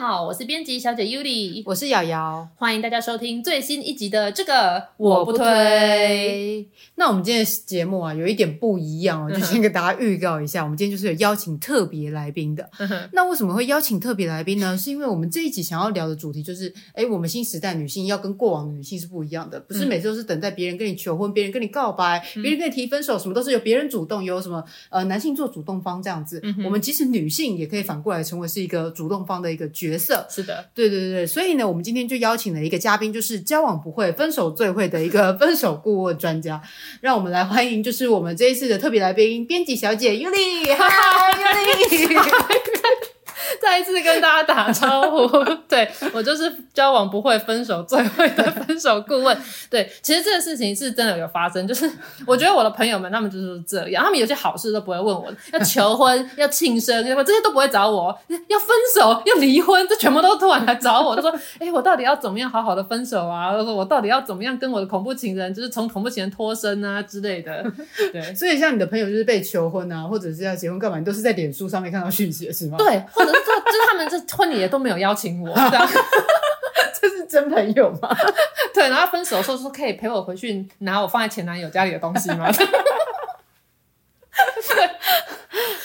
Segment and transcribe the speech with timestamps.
[0.00, 6.66] 好，我是编辑小姐 Yuli，我是瑶瑶，欢迎大家收听最新一集的这个我不推。
[6.94, 12.66] 那我们今天的节目啊，有一点不一样哦，就先给大家预告一下，我们今天就是有邀请特别来宾的。
[13.12, 14.74] 那为什么会邀请特别来宾呢？
[14.74, 26.42] 是因为我们这一集想要聊的主题就是，哎，我们新时代女性要跟过往的女性是不一样的，不是每次都是等待别人跟你求婚，别人跟你告白，别人跟你提分手，什么都是由别人主动，由什么呃男性做主动方这样子。
[26.64, 29.50] 我们即使女性也可以反过来成为是一个主动方的。
[29.50, 30.26] 一个角色。
[30.30, 36.60] 是的，对对对，所以呢，我们今天就邀请了一个嘉宾，就是交往不会，分手最会的一个分手顾问专家，
[37.00, 40.88] 让我们来欢迎，就是我们这一次的特别来宾，编辑小姐 Yuli， 嗨
[41.32, 42.20] ，Yuli。
[43.60, 45.28] 再一次跟大家打招呼，
[45.68, 49.36] 对，我就是交往不会，分手最会的分手顾问。
[49.68, 51.88] 对，其实这个事情是真的有发生，就是
[52.26, 61.30] 我觉得我的朋友们他们就是这样，他们有些好事都不会问我，要求婚、要庆生，这些都不会找我，要分手、要离婚，这全部都突然来找我，就说
[61.60, 63.52] ：“哎、我到底要怎么样好好的分手啊？
[63.52, 67.64] 说我到底要怎么样跟我的恐怖情人，就是从恐怖情人脱身啊之类的。”
[68.12, 72.78] 对，所以像你的朋友就是被求婚啊，或者是要结婚干嘛，你都是在脸书上面看到讯息的是吗？
[72.78, 73.50] 对，或者是。
[73.72, 75.88] 就就是他们这婚礼也都没有邀请我，这样
[77.00, 78.14] 这是真朋友吗？
[78.74, 82.50] 对，然后分手的时候说可以陪我回去拿我放在前男友家里的东西吗？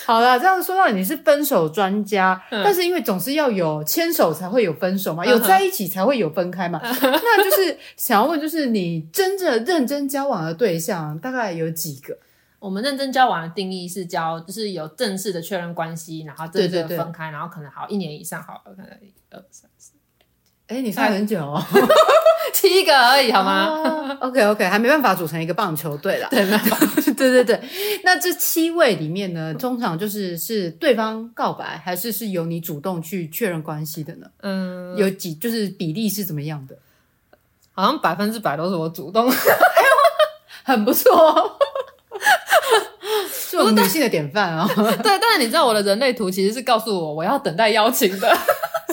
[0.06, 12.16] 好了，这样说到你是分手专家，嗯、但是因为总是要有牵手才会有分手嘛，嗯、有在一起才会有分开嘛，嗯、那就是想要问，就是你真正认真交往的对象大概有几个？
[12.65, 19.91] 我们认真交往的定义是交，就是有正式的确认关系，然后真正分开，对对对，然后可能好一年以上，好了，可能一二三四，
[20.65, 21.63] 哎，你算很久哦，
[22.51, 26.27] 七个而已，好吗？OK OK，还没办法组成一个棒球队啦。
[26.31, 26.77] 对，没办法。
[27.15, 27.61] 对对对，
[28.03, 34.27] 那这七位里面呢，通常就是是对方告白，还是是由你主动去确认关系的呢？
[34.41, 36.75] 嗯，有几就是比例是怎么样的？
[37.73, 39.31] 好像百分之百都是我主动，
[40.63, 41.59] 很不错。
[43.55, 44.83] 是我们女性的典范啊、哦！
[45.01, 48.38] 对，但是你知道我的人类图其实是告诉我，我要等待邀请的，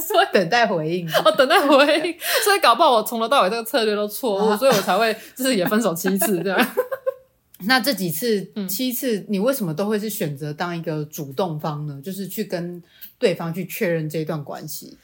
[0.01, 1.09] 所以等待回应。
[1.25, 6.69] 哦，等待回应，所以搞不好我从头到尾这个策略都错误，所以我才会就是也分手七次这样。
[7.65, 12.01] 那这几次七次，你为什么都会是选择当一个主动方呢？
[12.03, 12.83] 就是去跟
[13.19, 14.97] 对方去确认这段关系。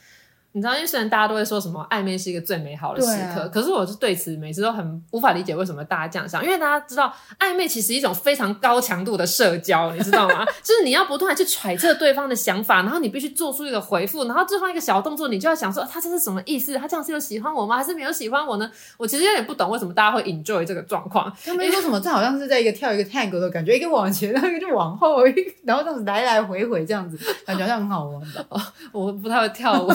[0.59, 6.43] 你知道，因为虽然大家都会说什么暧昧是一个最美好的时刻，啊、可是我是对此每次都很无法理解为什么大家这样想。
[6.43, 10.45] 因为大家知道，暧昧其实一种非常高强度的社交，你知道吗？
[10.61, 16.75] 就是你要不断去揣测对方的想法，然后你必须做出一个回复，然后对方一个小动作，你就要想说他这是什么意思？
[16.77, 17.77] 他这样是有喜欢我吗？
[17.77, 18.69] 还是没有喜欢我呢？
[18.97, 21.31] 我其实有点不懂为什么大家会 enjoy 这个状况。
[21.45, 21.97] 他们说什么？
[22.01, 25.23] 这好像是在一个跳一个 tango 的感觉，一个往前，然后一个就往后，
[25.63, 28.45] 然后这样子来来回回这样子，感觉好像很好玩的。
[28.49, 28.61] 哦，
[28.91, 29.89] 我不太会跳舞。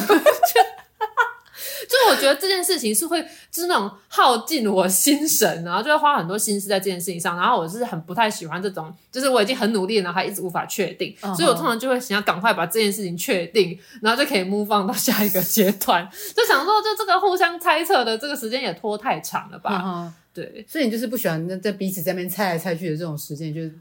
[1.86, 3.20] 就我觉得这件事情是会，
[3.50, 7.36] 就是那种耗尽我心神，然后就会花很多心思在这件事情上。
[7.36, 11.34] 然后我是很不太喜欢这种，就是我已经很努力了，然后还一直无法确定，uh huh.
[11.36, 16.08] 所以我通常就会想要赶快把这件事情确定，然后就可以 move on 到下一个阶段。
[16.34, 20.12] 就想说，就这个互相猜测的这个时间也拖太长了吧？Uh huh.
[20.32, 23.72] 对，所以你就是不喜欢在彼此在那边猜来猜去的这种时间，就是。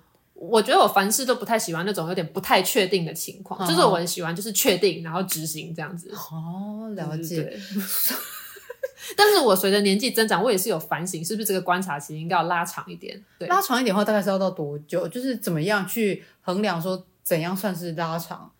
[0.49, 6.11] 我觉得我凡事都不太喜欢那种有点不太确定的情况，哦、就是我很喜欢就是确定然后执行这样子。
[6.11, 7.43] 哦，了解。
[7.43, 7.59] 对
[9.17, 13.21] 但是我随着年纪增长，我也是有反省，是不是这个观察期应该要拉长一点？
[13.37, 15.05] 对，拉长一点的话，大概是要到多久？
[15.09, 18.51] 就是怎么样去衡量说怎样算是拉长？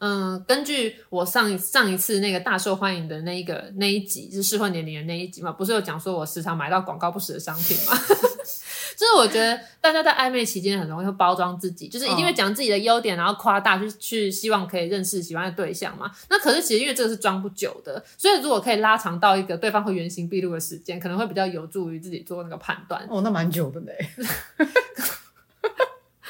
[0.00, 7.92] 嗯，根据我上一上一次那个大受欢迎的那一个那一集，就是适婚年龄的那一集嘛，不是有讲说我时常买到广告不实的商品吗？
[8.98, 16.10] 就是我觉得大家在暧昧期间很容易会包装自己，就是一定会讲自己的优点，然后夸大去去希望可以认识喜欢的对象嘛。
[16.28, 23.06] 那可是其实因为这个是装不久的，所以如果可以拉长到一个对方会原形毕露的时间，可能会比较有助于自己做那个判断。
[23.08, 23.96] 哦，那蛮久的嘞。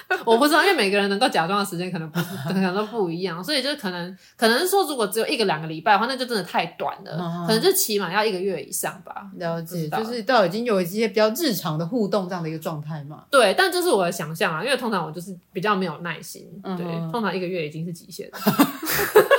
[0.24, 9.26] 我不知道，因为每个人能够假装的时间可能可能都不一样，所以就是可能，可能是说，如果只有一个两个礼拜的话，那就真的太短了，嗯、可能就起码要一个月以上吧。
[9.36, 13.24] 了解，就是到已经有一些比较日常的互动这样的一个状态嘛。
[13.30, 18.38] 对，但这是我的想象啊，因为通常我就是比较没有耐心，嗯、对，通常一个月已经是极限了。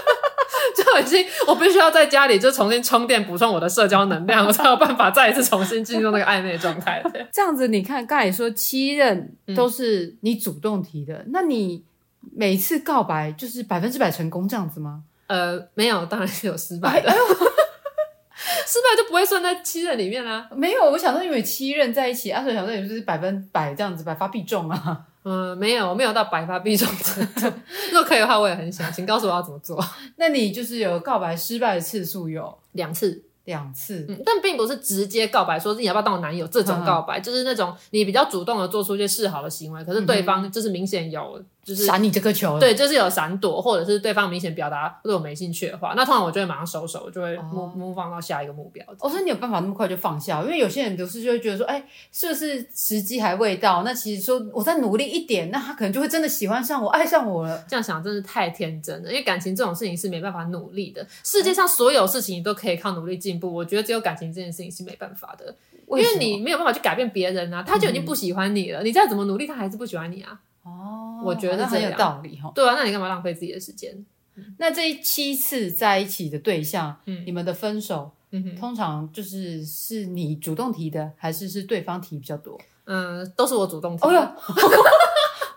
[0.94, 7.04] 就已经，我必须要在家里就重新充电，补充我的社交能量，我才有办法再一次重新进入那个暧昧的状态。
[7.32, 11.84] 这样子，你看刚才说七任都是你主动提的，嗯、那你
[12.36, 15.04] 每次告白就是百分之百成功这样子吗？
[15.28, 17.16] 呃，没有，当然是有失败的，哎、
[18.66, 20.56] 失败就不会算在七任里面啦、啊。
[20.56, 25.06] 没有，我想说因为七任在一起，阿、啊、所以想说也就是百分百这样子，百发必中啊。
[25.24, 27.42] 嗯，没有，没有到百发必中程度。
[27.92, 29.84] 如果可以的话，我也很想，请告诉我要怎么做。
[30.18, 41.42] 那你就是有告白失败的次数有 两次，两次，嗯，但并不是直接告白，说是你要不要当我男友这种告白，嗯、就是那种你比较主动的做出一些示好的行为，可是对方就是明显有。
[41.64, 48.84] 就是闪你这颗球，对，就是有闪躲，或者是对方明显表达对我没兴趣的话，那通常我就会马上收手，就会 move move 放到下一个目标。
[49.00, 50.42] 我说你有办法那么快就放下？
[50.42, 53.84] 因为有些人都是就会觉得说，哎、欸，是不是时机还未到？
[53.84, 57.64] 那其实说我再努力一点，那他可能就会真的喜欢上我，爱上我了。
[57.68, 61.06] 这样想真是太天真了，因为感情这种事情是没办法努力的。
[61.24, 65.54] 世界上所有事情你都可以靠努力进步，我觉得只有感情这件事情是没办法的，
[65.86, 70.40] 为因为你没有办法去改变别人啊，他就已经不喜欢你了，嗯、你再怎么努力，他还是不喜欢你啊。
[70.64, 72.52] 哦，我觉得很有道理哈。
[72.54, 74.06] 对啊，那你干嘛浪费自己的时间？
[74.58, 78.10] 那这七次在一起的对象，嗯，你们的分手，
[78.58, 82.58] 通常就是是你主动提的，还是是对方提比较多？
[82.86, 84.08] 嗯，都是我主动提。
[84.08, 84.36] 哦哟，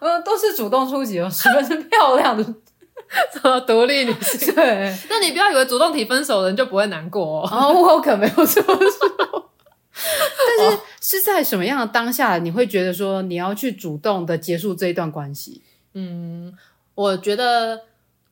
[0.00, 2.42] 嗯， 都是主动出击哦，十分是漂亮的，
[3.32, 4.52] 什么独立女性？
[4.54, 7.48] 对， 那你不要以为主动提分手的人就不会难过哦。
[7.50, 9.50] 哦，我可没有这么说。
[10.58, 15.60] 但是是在什么样的当下，你会觉得说你要去主动的结束这一段关系？
[15.94, 16.56] 嗯，
[16.94, 17.82] 我觉得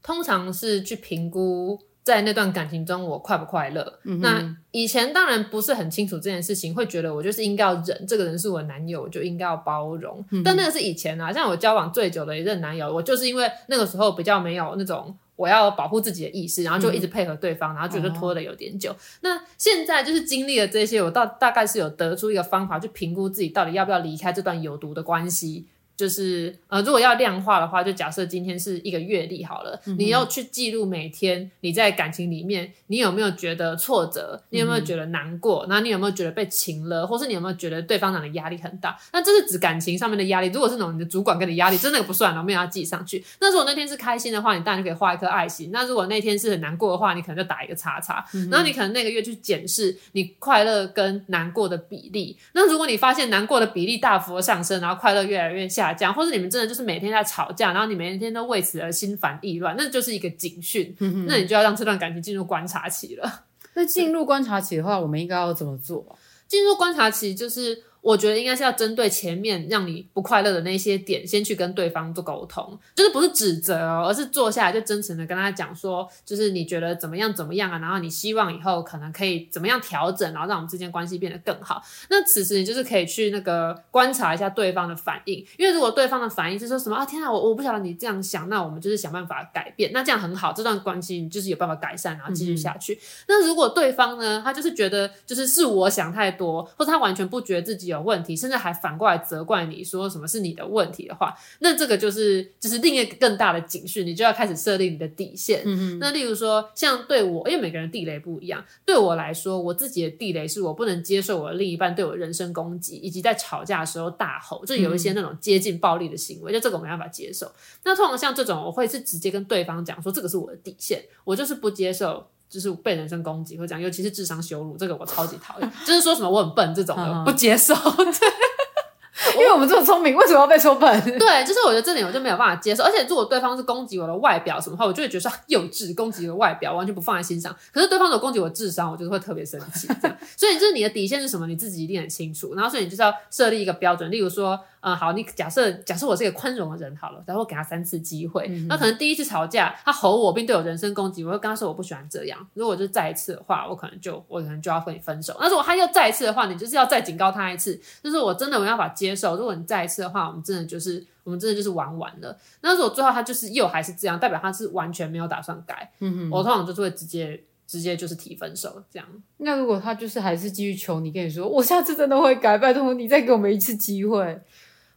[0.03, 3.99] 通常是去评估在那段感情中我快不快乐。
[4.05, 4.21] 嗯。
[4.21, 10.25] 那以前当然不是很清楚这件事情，会觉得我就是应该要忍，这个人是我男友，我就应该要包容。
[10.31, 10.43] 嗯。
[10.43, 15.17] 但那个是以前啊，像我交往最久的一任男友，我就是因为那个时候比较没有那种。
[15.41, 18.91] 我要保护自己的意识，然后就一直配合对方，嗯、然后觉得拖的有点久。
[18.91, 25.65] 哦、那现在就是经历了这些，我到大概是有得出一个方法去评估自己到底要不要离开这段有毒的关系。
[26.01, 34.43] 就是呃，如果要量化的话，就假设今天是一个月历好了，嗯、你要去记录每天你在感情里面，你有没有觉得挫折？
[34.49, 35.67] 你有没有觉得难过？
[35.69, 37.07] 那、你有没有觉得被情了？
[37.07, 38.99] 或是你有没有觉得对方长的压力很大？
[39.13, 40.47] 那这是指感情上面的压力。
[40.47, 43.23] 如果是那种你的主管给你压力，真的不算了，没有要记上去。
[43.39, 45.69] 那如果那天是开心的话，你当然就可以画一颗爱心。
[45.71, 48.25] 那如果那天是很难过的话，你可能就打一个叉叉。
[48.33, 52.39] 嗯、然后你可能那个月去检视你快乐跟难过的比例。
[52.55, 55.90] 那如果你发现难过的比例大幅的上升，然后快乐越来越下。
[55.95, 60.95] 讲，或者你们真的就是每天在吵架，然后你每天都为此而心烦意乱，那就是一个警讯。
[61.01, 63.45] 嗯、那你就要让这段感情进入观察期了。
[63.75, 66.19] 那进入观察期的话，我们应该要怎么做？
[66.49, 67.85] 进入观察期就是。
[68.01, 81.83] 我觉得应该是要针对前面让你不快乐的那些点，先去跟对方做沟通，就是不是指责哦，而是坐下来就真诚的跟他讲说，就是你觉得怎么样怎么样啊，然后你希望以后可能可以怎么样调整，然后让我们之间关系变得更好。
[82.09, 92.95] 那此时你就是可以去那个观察一下对方的反应，因为如果对方的反应是说什么啊，天啊，我我不晓得你这样想，那我们就是想办法改变，那这样很好，这段关系你就是有办法改善，然后继续下去。
[92.95, 105.63] 嗯、那如果对方呢，他就是觉得就是是我想太多，或者他完全不觉得自己有问题，甚至还反过来责怪你说什么是你的问题的话，那这个就是就是另一个更大的警讯，你就要开始设定你的底线。
[105.65, 105.99] 嗯嗯。
[105.99, 117.51] 那例如说，像对我，因为每个人地雷不一样，对我来说，我自己的地雷是我不能接受我的另一半对我人身攻击，以及在吵架的时候大吼，就有一些那种接近暴力的行为，嗯、就这个我没办法接受。
[117.85, 122.27] 那通常像这种，我会是直接跟对方讲说，这个是我的底线，我就是不接受。
[122.51, 125.73] 就是被人身攻击或者讲，尤其是智商羞辱，这个我超级讨厌。
[125.87, 127.73] 就是说什么我很笨这种的，不接受。
[127.75, 131.01] 对， 因为我们这么聪明，为什么要被说笨？
[131.17, 132.83] 对，就是我觉得这点我就没有办法接受。
[132.83, 137.55] 而且如果对方是攻击我的外表什么话，我就会觉得说幼稚，攻击我的外表完全不放在心上。
[137.73, 139.87] 可是对方如果攻击我的智商，我就是会特别生气。
[140.03, 142.55] 这样，所以就是你的底线是什么，你自己一定很清楚。
[142.57, 144.59] 然后所以你就是要设立一个标准，例如说。
[144.81, 152.39] 嗯，好，你假设假设我是一个宽容的人好了，然后我给他三次机会，嗯，那可能第一次吵架，他吼我并对我人身攻击，我会跟他说我不喜欢这样。
[152.55, 155.37] 如果就再一次的话，我可能就我可能就要和你分手。
[155.39, 159.37] 那如果他又再一次的话，你就是要再警告他一次，就是我真的没办法接受。
[159.37, 162.37] 如果你再一次的话，我们真的就是我们真的就是玩完了。
[162.63, 167.45] 那如果最后他就是又还是这样，代表他是完全没有打算改，嗯哼，我通常就是会直接。
[167.71, 169.07] 直接就是提分手这样。
[169.37, 174.43] 那如果他就是还是继续求你，跟你说我下次真的会改，拜托你再给我们一次机会。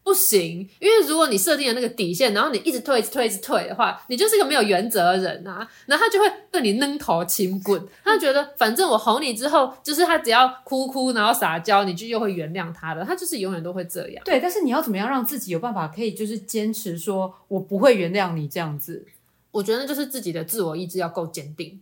[0.04, 5.68] 不行，因为如果你设定了那个底线，然后你一直退、一直退、一直退的话，你就是一个没有原则的人啊。
[5.86, 13.06] 然后他就会对你扔头轻棍，他觉得反正我哄你之后，就是他只要哭哭，然后撒娇，你就又会原谅他的。
[13.06, 14.22] 他就是永远都会这样。
[14.26, 19.06] 对，但是你要怎么样让自己有办法可以就是坚持说我不会原谅你这样子？
[19.52, 21.80] 我觉得就是自己的自我意志要够坚定。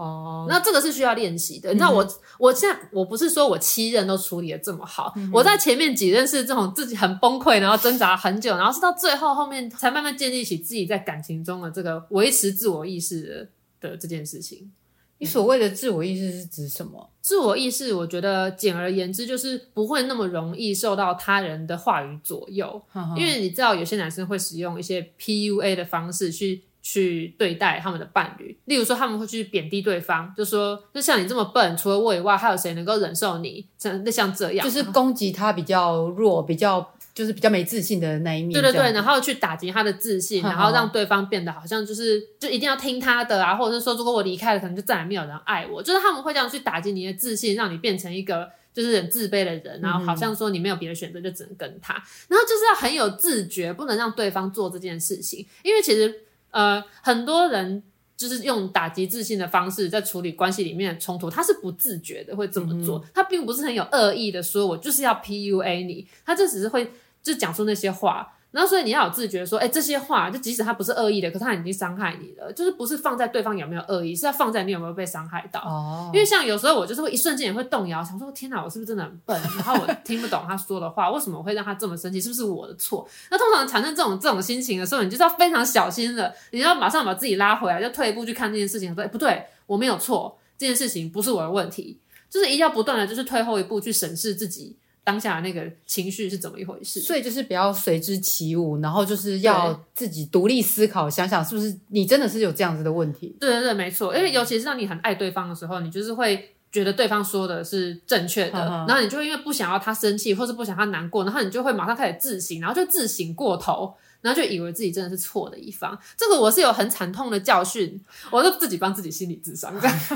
[0.00, 1.68] 哦，那这个是需要练习的。
[1.70, 14.72] 你知道我，嗯、我现在我不是说我七任都处理的这么好，嗯、我在前面几任是这种自己很崩溃，然后挣扎很久，然后是到最后后面才慢慢建立起自己在感情中的这个维持自我意识的的这件事情。
[15.18, 17.10] 你所谓的自我意识是指什么？
[17.20, 26.62] 自我意识，我觉得简而言之就是不会那么容易受到他人的话语左右，呵呵因为你知道有些男生会使用一些 PUA 的方式去。
[26.82, 33.66] 去对待他们的伴侣，例如说他们会去贬低对方，就说就像你这么笨，除了我以外，还有谁能够忍受你？
[33.78, 38.52] 真的像这样，就是攻击他比较弱、比较就是比较没自信的那一面。
[38.52, 45.82] 对对对，然后去打击他的自信，然后让对方变得好像就是就一定要听他的啊，或者是说如果我离开了，可能就再也没有人爱我。
[45.82, 51.92] 就是他们会这样去打击你的自信，让你变成一个就是很自卑的人，然后好像说你没有别的选择，就只能跟他。
[52.28, 56.22] 然后就是要很有自觉，不能让对方做这件事情，因为其实。
[56.50, 57.82] 呃，很多人
[58.16, 66.92] 就是用打击自信的方式在处理关系里面的冲突，他是不自觉的会这么做，嗯、他并不是很有恶意的说，我就是要 PUA 你，他这只是会
[67.22, 68.36] 就讲出那些话。
[68.52, 72.52] 然后，所以你要有自觉，说，哎，这些话就即使他不是恶意的，可是他已经伤害你了。
[72.52, 75.60] 就是不是放在对方有没有恶意，是要放在你有没有被伤害到。
[75.60, 76.10] 哦。
[76.12, 79.40] 因为像有时候我就是会一瞬间也会动摇，想说天哪，我是不是真的很笨？
[79.56, 82.20] 然后我听不懂他说的话， 为什么我会让他这么生气？
[82.20, 83.08] 是不是我的错？
[83.30, 94.76] 那通常产生这种这种心情的时候，你就是要非常小心的，你要马上把自己拉回来，就退一步去看这件事情，说，哎，不对，我没有错，这件事情不是我的问题，就是一定要不断的，就是退后一步去审视自己。
[95.02, 97.00] 当下那个情绪是怎么一回事？
[97.00, 103.34] 所以就是不要随之起舞，然后就是要自己独立思考，想想是不是你真的是有这样子的问题。
[103.40, 104.14] 对对对，没错。
[104.16, 115.98] 因为尤其是当你很爱对方的时候，你就是会觉得对方说的是正确的，然后你就会因为不想要他生气，或是不想他难过，然后你就会马上开始自省，然后就自省过头，然后就以为自己真的是错的一方。
[116.16, 119.98] 这个我是有很惨痛的教训，我都自己帮自己心理智商这样。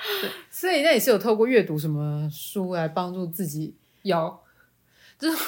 [0.50, 3.74] 所以那也是有透过阅读什么书来帮助自己。
[4.02, 4.38] 有，
[5.18, 5.38] 就是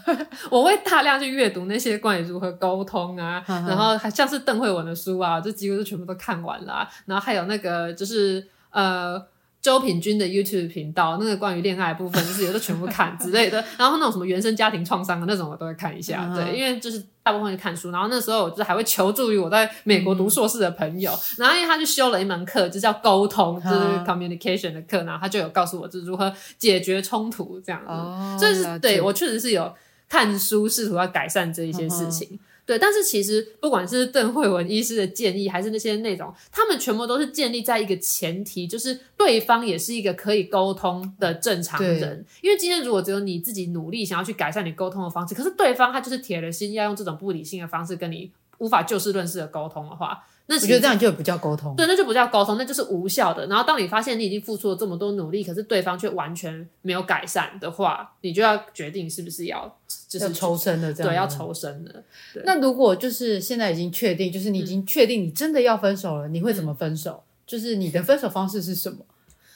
[0.50, 6.88] 我会大量去阅读那些关于如何沟通啊，然后还像是邓慧文的书啊，这几乎都全部都看完了啊。
[7.06, 9.26] 然后还有那个就是呃。
[9.66, 13.56] 周品君的 YouTube 频道，那个关于恋爱的部分，就是有的全部看之类的。
[13.76, 16.24] 然后那种什么原生家庭创伤的那种，我都会看一下。
[16.24, 16.36] Uh.
[16.36, 17.90] 对，因为就是大部分是看书。
[17.90, 21.10] 然后那时候我就还会求助于我在美国读硕士的朋友。
[21.10, 25.02] 嗯、然后因为他就修了一门课，就叫沟通，就是 communication 的课。
[25.02, 27.88] 然后他就有告诉我，就是如何解决冲突这样子。
[27.88, 29.74] Oh, 所以是对我确实是有
[30.08, 32.28] 看书，试图要改善这一些事情。
[32.28, 32.38] Uh.
[32.66, 42.26] 对，但是其实不管是邓慧文医师的建议，还是那些内容，他们全部都是建立在一个前提，就是对方也是一个可以沟通的正常人。
[42.42, 50.26] 因为今天如果只有你自己努力想要去改善你沟通的方式，可是对方他就是铁了心要用这种不理性的方式跟你无法就事论事的沟通的话。
[50.48, 53.44] 那我觉得这样就不叫沟通，对，那就不叫沟通，那就是无效的。
[53.48, 59.76] 然后当你发现你已经付出了这么多努力，可是对方却完全没有改善的话，你就要决定是不是要
[60.08, 62.02] 就是抽身的这样，对，要抽身的。
[62.44, 67.22] 那如果就是现在已经确定，就是你已经确定你真的要分手了，嗯、你会怎么分手？
[67.46, 68.98] 就是你的分手方式是什么？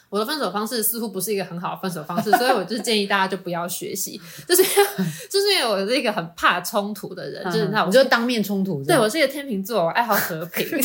[0.08, 4.62] 我的分手方式似乎不是一个很好的分手方式，所以我就是建议大家就不要学习，就是
[5.30, 8.82] 就是因为我是一个很怕冲突的人，就是那我就当面冲突。
[8.82, 10.80] 对，我是一个天秤座，我爱好和平， 所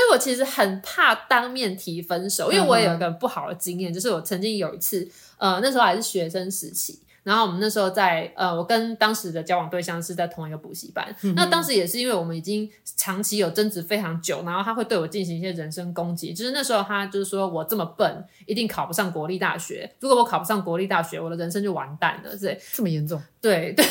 [0.00, 6.98] 以我其实很怕当面提分手，因为我也有一个不好的经验，就是我曾经有一次，呃，那时候还是学生时期。
[7.22, 11.14] 然后我们那时候在呃，我跟当时的交往对象是在同一个补习班。
[11.22, 16.32] 嗯、那当时也是因为我们已经长期有争执非常久，然后他会对我进行一些人身攻击。
[16.32, 19.90] 就是那时候他就是说我这么笨，一定考不上国立大学。
[20.00, 22.36] 如果我考不上国立大学，我的人生就完蛋了。
[22.36, 23.20] 对，这么严重？
[23.40, 23.84] 对对。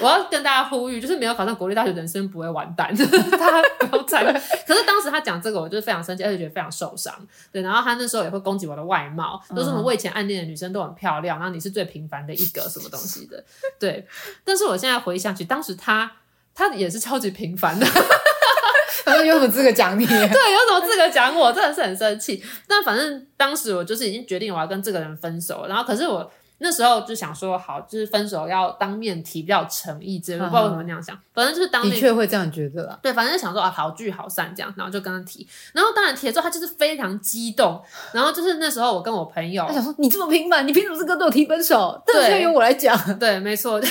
[0.00, 4.24] 我要跟大家呼吁，就是没有考上国立大学，人生不会完蛋， 大家不要再。
[4.66, 7.14] 可是当时他讲这个，我就是非常生气，而且觉得非常受伤。
[7.52, 13.42] 对，然后他那时候也会攻击我的外貌，都是我们我以前暗恋的女生都很漂亮，然后你是最平凡的一个什么东西的。
[13.78, 14.06] 对，
[14.44, 16.10] 但是我现在回想起，当时他
[16.54, 17.86] 他也是超级平凡的。
[19.04, 20.04] 他说有什么资格讲你？
[20.06, 21.52] 对，有什么资格讲我？
[21.52, 22.44] 真的是很生气。
[22.66, 26.30] 但反正当时我就是已经决定我要跟这个人分手，然后可是我。
[26.58, 31.94] 那时候就想说，好，就是分手要当面提，比较诚意之类不知道为什么那样想，反正就是当面。
[31.94, 32.98] 的确会这样觉得啦。
[33.02, 37.80] 对，反正就想说啊，好聚好散这样，然后就跟他提，然后当然提了之后，他就是非常激动，
[38.12, 42.02] 然后就是那时候我跟我朋友，他想说你这么平凡，你凭什么这个对我提分手？
[42.06, 43.18] 对，这个由我来讲。
[43.18, 43.80] 对，没错。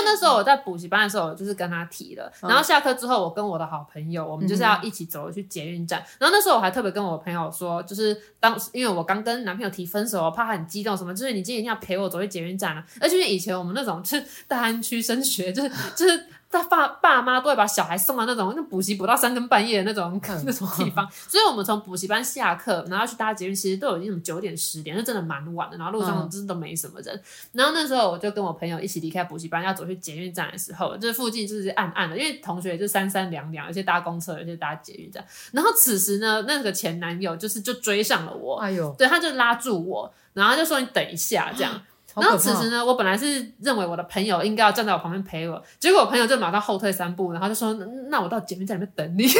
[0.00, 2.32] 就那时候我在补习班的时候，我就是跟他提了。
[2.40, 6.02] 然后下课之后，我跟我的好朋友，我们就是要一起走去捷运站。
[6.18, 12.84] 然后那时候我还特别跟我朋友说，就是当因为我刚跟男朋友提分手，我怕他很激动什么，就是你今天一定要陪我走去捷运站啊。
[13.00, 16.24] 而且以前我们那种就是大安区升学，就是就是。
[16.50, 25.76] 他爸爸妈都会把小孩送到那种那补习补到三更半夜的那种 那种地方，所以我们从补习班下课，然后去搭捷运，其实都有已经九点十点，就真的蛮晚的。
[25.76, 27.14] 然后路上真的都没什么人。
[27.14, 35.24] 嗯、然后那时候我就跟我朋友一起离开补习班，要走去捷运站的时候，这附近就是暗暗的，因为同学就三三两两，有些搭公车，有些搭捷运站。
[35.52, 41.80] 然后此时呢，那个前男友就是就追上了我，哎呦，对，他就拉住我，然后就说你等一下这样。
[42.16, 47.74] 然后此时呢，我本来是认为我的朋友应该要站在我旁边陪我，结果我朋友就马上后退三步，然后就说
[48.10, 49.26] ：“那我到前面在里面等你。”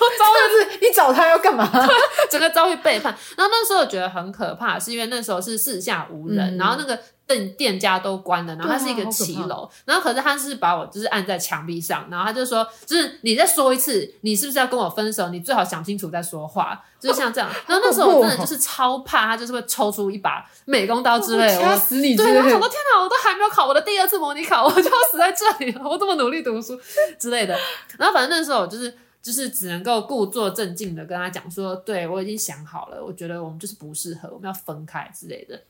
[0.00, 1.68] 我遭遇是，你找他要干嘛？
[2.30, 3.14] 整个遭遇背叛。
[3.36, 15.28] 然后那时候我觉得很可怕，是因为那时候是四下无人，嗯、然后那个店店家都关了，然后它是一个骑楼，啊、然后可是他是把我就是按在墙壁上，然后他就说，就是你再说一次，你是不是要跟我分手？
[15.28, 17.50] 你最好想清楚再说话，就是像这样。
[17.66, 22.16] 然后那时候我真的就是超怕，他就是会抽出一把美工刀之类的，掐死你！
[22.16, 26.78] 对，我想到天哪，我都还没有考我的第二次模拟考，我就要死在这里了，我 这么努力读书
[27.18, 27.58] 之类的。
[27.98, 28.96] 然后反正那时候我就是。
[29.20, 35.60] 就是只能够故作镇静的跟他讲说，对，我已经想好了，我觉得我们就是不适合，我们要分开之类的。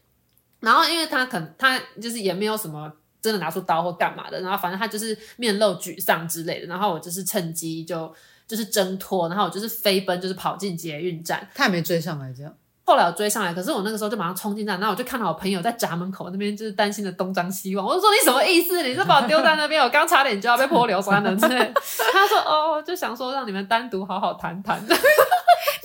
[0.61, 6.67] 然后因为他可能他就是也没有什么真的拿出刀或干嘛的，然后反正他就是面露沮丧之类的。
[6.67, 8.12] 然后我就是趁机就
[8.47, 12.55] 就是挣脱，然后我就是飞奔，就是跑进捷运站，他也没追上来这样。
[12.88, 17.87] 后来我追上来，可是我那个时候就马上冲进站，然后我就看到我朋友在闸门口那边，就是担心的东张西望。
[17.87, 18.83] 我就说：“你什么意思？
[18.83, 19.83] 你是把我丢在那边？
[19.85, 21.59] 我刚差点就要被泼硫酸了。”之类。
[22.14, 24.83] 他说：“哦，就想说让你们单独好好谈谈。”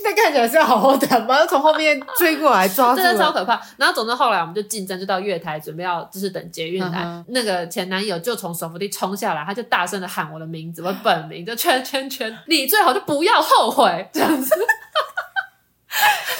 [0.02, 1.44] 那看起来是要好好谈吗？
[1.44, 3.60] 从后面追过来抓住，真的超可怕。
[3.76, 7.02] 然后总之后来我们就进站，就到月台准备要就是等捷运来。
[7.04, 14.54] 嗯、那个前男友就从手扶梯冲下来，他就大声的喊我的名字，我本名就圈圈圈，你最好就不要后悔这样子。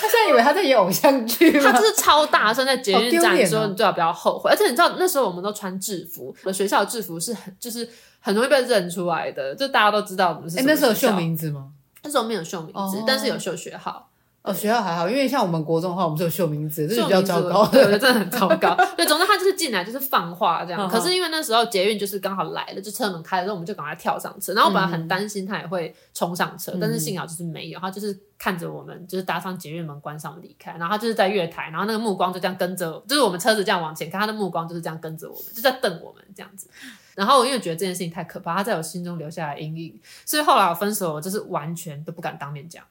[0.01, 1.71] 他现在以为他在演偶像剧吗？
[1.71, 7.88] 他就是超大声在捷运站说：“你最好不要后悔。”而且你知道那时候我们都穿制服，我的学校的制服是很就是
[8.21, 10.59] 很容易被认出来的，就大家都知道我们是。
[10.59, 11.69] 哎，那时候有秀名字吗？
[12.03, 14.11] 那时候没有秀名字，但是有秀学号。
[14.44, 18.76] 哦，学校还好，因为像我们国中的话，我们是有秀名字，这是比较糟糕，对， 真的很糟糕。
[18.94, 20.87] 对，总之他就是进来就是放话这样。
[20.87, 24.52] 可是因为那时候捷运就是刚好来了，就车门开了之后，我们就赶快跳上车。
[24.52, 30.72] 然后我本来很担心他也会冲上车，但是幸好就是没有，他就是看着我们就是搭上捷运门关上离开。
[30.72, 36.68] 然后他就是在月台，然后那个目光就这样跟着，就是我们车子这样往前看，他的目光就是这样跟着我们，就在瞪我们这样子。
[37.14, 42.85] 然后我因为觉得这件事情太可怕，他在我心中留下了阴影，所以后来我分手，我就是完全都不敢当面讲。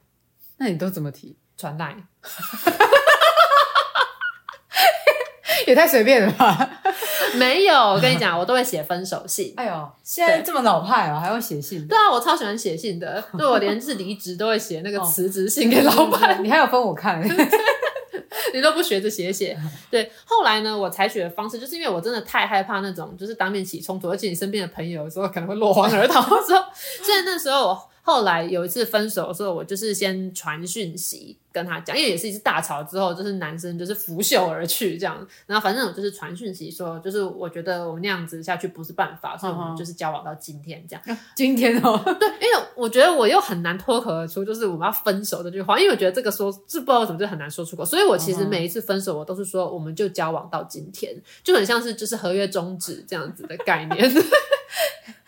[0.56, 1.36] 那你都怎么提？
[1.56, 1.94] 传代，
[5.66, 6.70] 也太随便了吧？
[7.34, 9.52] 没有，我跟你讲，我都会写分手信。
[9.56, 11.86] 哎呦，现在这么老派啊，还会写信？
[11.88, 16.42] 对啊，我超喜欢写信的，对，我连是离职都会写那个辞职信给老板。
[16.44, 17.22] 你还有分我看，
[18.52, 19.58] 你都不学着写写。
[19.90, 26.62] 对，后来呢，我采取的方式就是因为我真的太害怕那种就是当面起冲突，而且你身边的朋友有时候可能会落荒而逃的时候，
[27.02, 27.90] 所以那时候我。
[28.06, 35.26] 后来有一次分手的时候，我就是先传讯息跟他讲，因为也是一次大吵之后，就是男生就是拂袖而去这样。
[35.46, 41.18] 然后反正我就是传讯息说，就是我觉得我们那样子下去不是办法，所以我们就是交往到今天这样。
[41.34, 54.12] 今天哦， 对，因为我觉得我又很难脱口而出，就是我们要分手的这句话，因为我觉得这个说是不知道为什么就很难说出口，所以我其实每一次分手，我都是说我们就交往到今天，就很像是就是合约终止这样子的概念。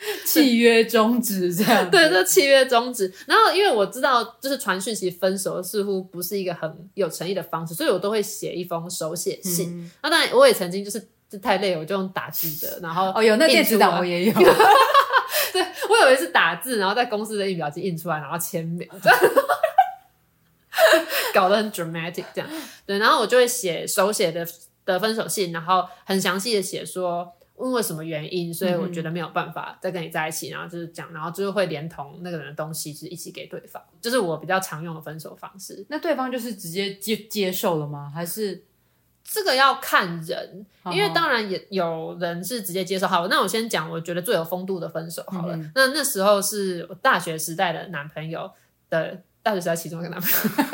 [0.25, 3.13] 契约终止这样，对，就契约终止。
[3.27, 9.71] 然后因为我知道，就是传讯息分手似乎不是一个很有诚意的方式，所以我都会写一封手写信。
[9.81, 11.05] 嗯、那当然，我也曾经就是
[11.43, 12.79] 太累，我就用打字的。
[12.83, 14.33] 然后哦，有那电子档我也有。
[15.53, 18.89] 对，我以为是打字，然后在公司的印表机印出来，然后签名，
[21.35, 22.49] 搞得很 dramatic 这样。
[22.85, 24.47] 对，然后我就会写手写的
[24.85, 27.33] 的分手信，然后很详细的写说。
[27.59, 35.85] 因为什么原因，所以我觉得没有办法再跟你在一起，然后就是讲，然后就是会连同那个人的东西是一起给对方，就是我比较常用的分手方式。
[35.89, 38.13] 那对方就是直接接接受了吗？
[38.15, 38.63] 还是
[39.25, 40.67] 这个要看人？
[40.93, 43.09] 因为当然也有人是直接接受。
[43.09, 45.57] 好，那我先讲我觉得最有风度的分手好了。
[45.57, 48.51] 嗯、那那时候是我大学时代的男朋友
[48.91, 50.69] 的大学时代其中一个男朋友。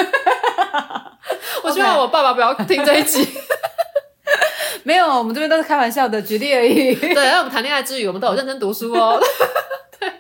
[1.65, 3.25] 我希望我爸爸不要听这一集。
[4.85, 6.95] 没有，我们这边都是开玩笑的举例而已。
[6.97, 9.19] 对，那我们谈恋爱之余，我们都有认真读书哦。
[9.99, 10.13] 对，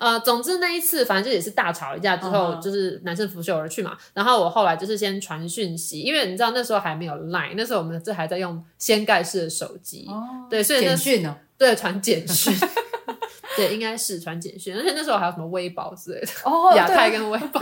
[0.00, 2.62] 呃，总之那一次，反正就也是大吵一架之后，uh.
[2.62, 3.96] 就是男生拂袖而去嘛。
[4.14, 10.06] 然后我后来就是先传讯息，因为你知道那时候还没有 Line，那时候我们这还在用掀盖式的手机。
[10.08, 10.14] 哦。
[10.14, 11.36] Oh, 对，所以简讯呢？
[11.58, 12.54] 对，传简讯。
[13.56, 16.28] 对，应该是传简讯，而且那时候还有什么微宝之类的。
[16.44, 16.72] 哦。
[16.76, 17.60] 亚太跟微宝。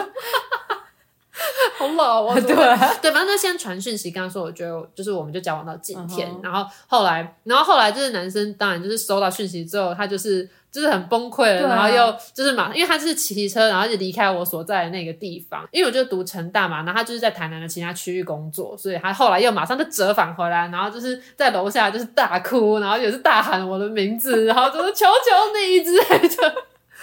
[1.78, 2.34] 好老啊！
[2.40, 2.54] 对
[3.02, 6.42] 对，反正就先传讯息跟他说，我觉得就是我们就交往到今天，uh.
[6.42, 26.54] 然后后来，然后后来就是男生当然就是收到讯息之后，他就是就是很崩溃了，啊、然后又就是马上，因为他是骑车，然后就离开我所在的那个地方，因为我就读成大嘛，然后他就是在台南的其他区域工作，所以他后来又马上就折返回来，然后就是在楼下就是大哭，然后也是大喊我的名字，然后就是求求你之类的。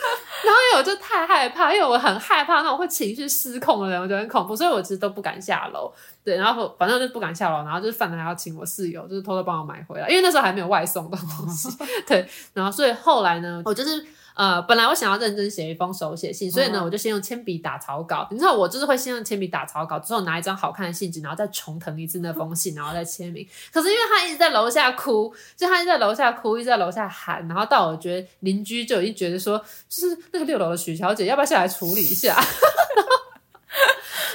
[0.44, 5.92] 然后因为我就太害怕，因为我很害怕那种会情绪失控的人，我觉得很恐怖，所以我其实都不敢下楼。
[6.24, 11.70] 对，然后反正就不敢下楼，然后就是饭还要请我室友，就是偷偷帮我买回来，因为那时候还没有外送的东西。
[12.08, 14.06] 对，然后所以后来呢，我就是。
[14.36, 18.28] 呃，本来我想要认真写一封手写信，所以呢，我就先用铅笔打草稿。
[18.32, 23.48] 你知道，我就是会先用铅笔打草稿，之后拿一张好看的信纸，然后再重腾一次那封信，然后再签名。
[23.72, 32.36] 可是因为他一直在楼下哭，就他一直在楼下哭，一直在楼下喊，然后到我觉得邻居就已经觉得说，就是那个六楼的许小姐要不要下来处理一下？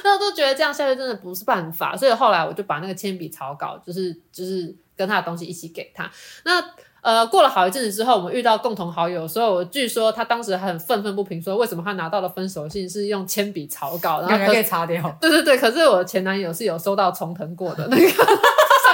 [0.05, 6.11] 那我 都觉得这样下去真的不是办法，所以后来我就把那个铅笔草稿，就是就是跟他的东西一起给他。
[6.45, 6.65] 那。
[7.01, 15.03] 呃，过了好一阵子之后，我们遇到共同好友所以我，据说他当时很愤愤不平，说为什么他拿到的分手信是用铅笔草稿，然后可以擦掉。
[15.21, 18.25] 对对对，可是我前男友是有收到重藤过的那个。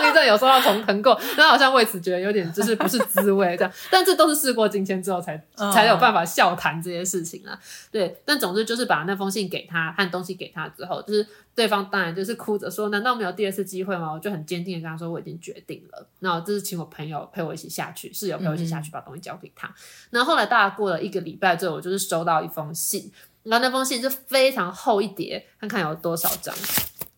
[0.04, 7.58] 上一阵有收到重疼过，然后好像为此觉得有点就是不是滋味这样，但这都是事过境迁之后才才有办法笑谈这些事情啊。
[7.90, 14.12] 对，但总之就是把那封信给他和东西给他之后，就是对方当然就是哭着说，难道没有第二次机会吗？
[14.12, 19.74] 我就很坚定的跟他说我已经决定了，那我就是请我朋友陪我一起下去，室友陪我一起下去把东西交给他。
[20.10, 23.08] 那后后来大概过了一个礼拜之后，我就是收到一封信，
[23.44, 26.52] 然后那封信就非常厚一叠，看看有多少张。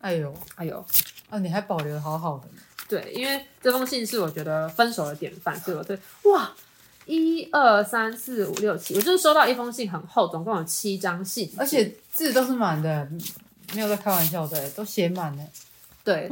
[0.02, 0.84] 哎呦，哎呦，
[1.30, 2.46] 啊，你还保留得好好的。
[2.88, 6.52] 对，因为这封信是我觉得分手的典范，所以我对哇，
[7.04, 13.08] 一二三四五六七，我就是收到一封信很厚，总共有七张信，而且字都是满的，
[13.74, 15.42] 没有在开玩笑的，都写满了。
[16.04, 16.28] 对，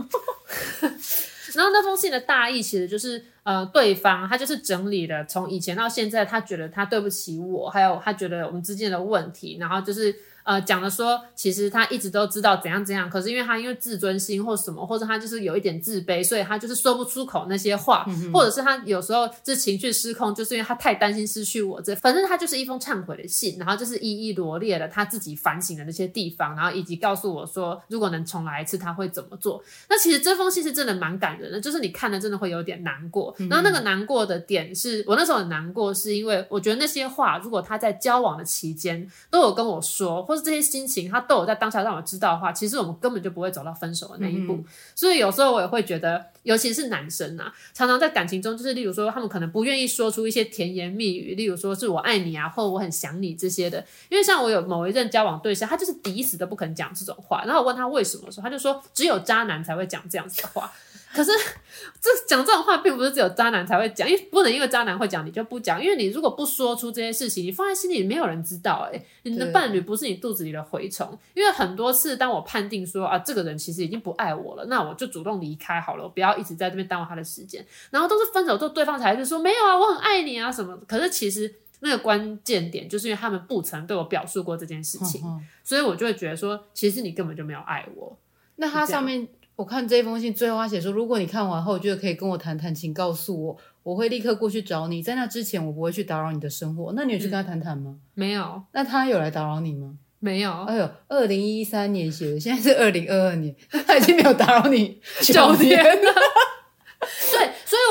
[1.55, 10.15] 然后那封信的大意其实就是，呃，对方他就是整理了从以前到现在，他觉得他对不起我，还有他觉得我们之间的问题，然后就是。
[10.45, 29.63] 呃，讲了说，其实他一直都知道怎样怎样，可是因为他因为自尊心或什么，或者他就是有一点自卑，所以他就是说不出口那些话，嗯、或者是他有时候是情绪失控，就是因为他太担心失去我这，反正他就是一封忏悔的信，然后就是一一罗列了他自己反省的那些地方，然后以及告诉我说，如果能重来一次，他会怎么做。
[29.89, 33.35] 那其实这封信是真的蛮感人的，就是你看了真的会有点难过。
[33.49, 41.11] 然后那个难过的点是我那时候很难过，是因为我觉得那些话，如果他在交往的期间都有跟我说，或是这些心情。
[41.11, 44.55] 他都有在当下让我知道的话，其实我们根本就不会走到分手的那一步。
[44.55, 53.85] 嗯、所以有时候我也会觉得，尤其是男生啊，常常在感情中，就是例如说，他们可能不愿意说出一些甜言蜜语，例如说是我爱你啊，或我很想你这些的。
[54.09, 57.45] 因为像我有某一任交往对象，他就是抵死都不肯讲这种话。
[57.45, 60.73] 然后我问他为什么的时候，他就说只有渣男才会讲这样子的话。
[61.15, 61.31] 可是，
[62.01, 68.99] 这讲这种话并不是只有渣男才会讲，因为不能因为渣男会讲你就不讲，因为你如果不说出这些事情，你放在心里没有人知道、欸。
[68.99, 71.17] 诶你的伴侣不是你肚子里的蛔虫。
[71.35, 77.65] 因为很多次，当我判定说啊，这个人其实已经不爱我了，那我就主动离开好了，我不要一直在这边耽误他的时间。
[77.91, 80.77] 然后都是分手之后，对方才是说没有啊，我很爱你啊什么。
[80.89, 85.23] 可是其实那个关键点就是因为他们不曾对我表述过这件事情，
[85.63, 88.19] 所以我就会觉得说，其实你根本就没有爱我。
[88.57, 89.29] 那他上面。
[89.57, 95.03] 我看这封信最后他写说，如果你看完后觉得可以跟我谈谈，请告诉我，我会立刻过去找你。
[95.03, 96.93] 在那之前，我不会去打扰你的生活。
[96.97, 97.95] 那你有去跟他谈谈吗？
[97.97, 98.63] 嗯，没有。
[98.73, 99.95] 那他有来打扰你吗？
[100.19, 100.51] 没有。
[100.65, 103.55] 哎呦，二零一三年写的，现在是二零二二年，
[103.87, 106.13] 他已经没有打扰你九年了。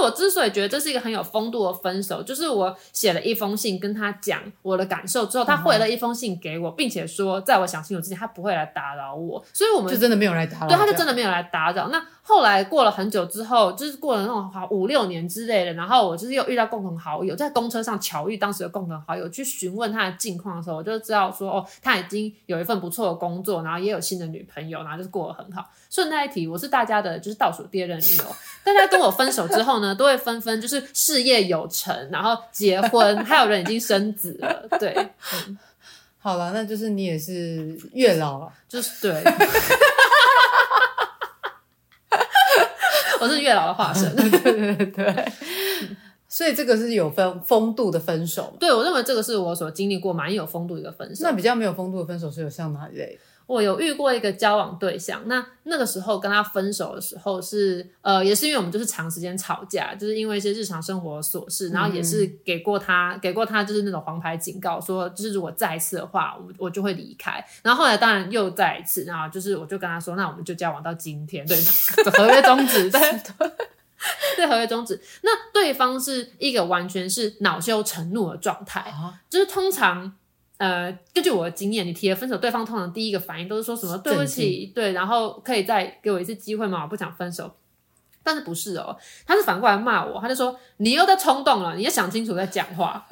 [0.04, 9.44] 我之所以觉得这是一个很有风度的分手，就是我写了一封信跟他讲我的感受之后，他回了一封信给我，并且说在我想清楚之前，他不会来打扰我。
[9.54, 11.88] 所以我们就真的没有来打扰，对，他就真的没有来打扰。
[11.88, 25.66] 那后来过了很久之后，就是过了那种好五六年之类的，然后我就是又遇到共同好友，在公车上巧遇当时的共同好友，去询问他的近况的时候，我就知道说哦，他已经有一份不错的工作，然后也有新的女朋友，然后就是过得很好。
[25.90, 28.24] 顺带一提，我是大家的就是倒数第二任女友，
[28.64, 34.66] 大家跟我分手之后呢，都会纷纷就是事业有成，然后结婚，还有人已经生子了。
[34.80, 34.96] 对，
[35.48, 35.58] 嗯、
[36.20, 39.22] 好了，那就是你也是月老了， 就是对。
[43.24, 45.32] 我是月老的化身， 对对对对，
[46.28, 48.54] 所以这个是有分风度的分手。
[48.60, 51.24] 对，我认为这个是我所经历过蛮有风度的一个分手。
[51.24, 53.18] 那比较没有风度的分手是有像哪一类？
[53.46, 67.44] 我有遇过一个交往对象，那那个时候跟他分手的时候是呃，也是因为我们就是长时间吵架，就是因为一些日常生活琐事，然后也是给过他、嗯、给过他就是那种黄牌警告，说就是如果再一次的话，我我就会离开。
[67.62, 71.58] 然后后来当然又再一次，然后就是我就跟他说，那我们就交往到今天，对，
[72.12, 73.00] 合约终止，对，
[74.38, 75.00] 对，合约终止。
[75.22, 80.14] 那对方是一个完全是恼羞成怒的状态，啊、就是通常。
[80.58, 86.84] 呃，根据我的经验，你提了分手，对方通常第一个反应都是说什么对不起，对，然后可以再给我一次机会吗？
[86.84, 87.52] 我不想分手。
[88.26, 88.96] 但是不是哦，
[89.28, 93.06] 他是反过来骂我，他就说你又在冲动了，你要想清楚再讲话。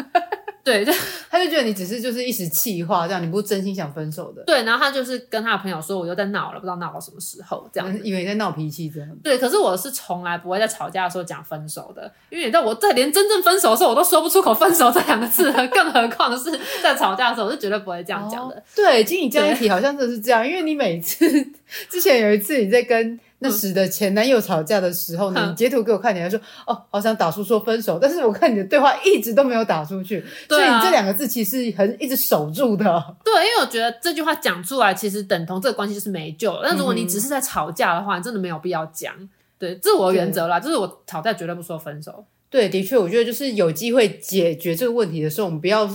[0.64, 0.94] 对，就
[1.30, 4.44] 他就觉得你只是就是一时气话，这样你不是真心想分手的。
[4.44, 9.10] 对，然后他就是跟他的朋友说，我又在闹了，不知道闹到什么时候，这样以为你在闹脾气这样。
[9.24, 16.52] 对，可是我是从来不会在吵架的时候讲分手的，因为你知道我在连真正分手的时候我都说不出口分手这两个字了，更何况是
[16.84, 18.56] 在吵架的时候，我是绝对不会这样讲的。
[18.56, 21.26] 哦、对，经你这样一提，好像真的是这样，因为你每次
[21.90, 23.20] 之前有一次你在跟。
[23.44, 32.86] 那时的前男友吵架的时候呢，你截图给我看，你还说哦，好想打出说分手，但是我看你的对话一直都没有打出去，对啊、所以你这两个字其实很一直守住的。
[33.26, 36.62] 对，因为我觉得这句话讲出来，其实等同这个关系就是没救了。
[36.66, 39.16] 但如果你只是在吵架的话，你真的没有必要讲。
[39.58, 42.24] 对，这是我的原则啦，就是我吵架绝对不说分手。
[42.48, 45.90] 对，的确，我觉得就是有机会解决这个问题的时候，我们不要。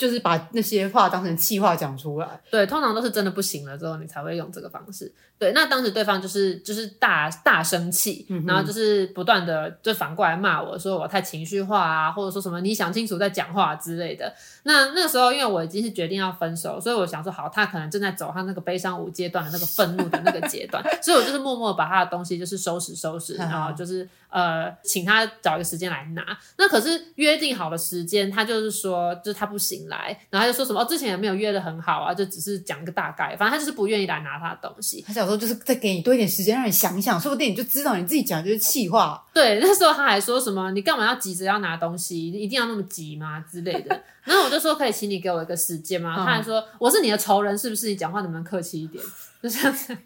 [0.00, 5.12] 就是把那些话当成气话讲出来，对，通常都是真的不行了之后，你才会用这个方式。
[5.38, 14.32] 对，那当时对方就是就是大大生气，嗯、然后就是不断的就反过来骂我说我太情绪化啊，或者说什么你想清楚再讲话之类的。
[14.62, 24.08] 那那个时候因为我已经是决定要分手，所以我想说好，他可能正在走他那个悲伤五阶段的那个愤怒的那个阶段，所以我就是默默把他的东西就是收拾收拾， 然后就是。
[24.32, 26.22] 呃，请他找一个时间来拿。
[26.56, 35.04] 那可是约定好的时间，他就是说，就是他不行来，然后他就说什么，哦，之前也没有约的很好啊，就只是讲个大概，反正他就是不愿意来拿他的东西。
[35.06, 39.22] 他小时候，就是再给你多一点时间，让你想一想，说不定你就知道你自己讲的就是气话。
[39.34, 42.28] 对，那时候他还说什么，你干嘛要急着要拿东西？
[42.30, 43.44] 一定要那么急吗？
[43.50, 44.02] 之类的。
[44.24, 46.14] 然后我就说，可以请你给我一个时间吗？
[46.18, 47.88] 他还说，我是你的仇人，是不是？
[47.88, 49.02] 你讲话能不能客气一点？
[49.42, 49.96] 就这样子。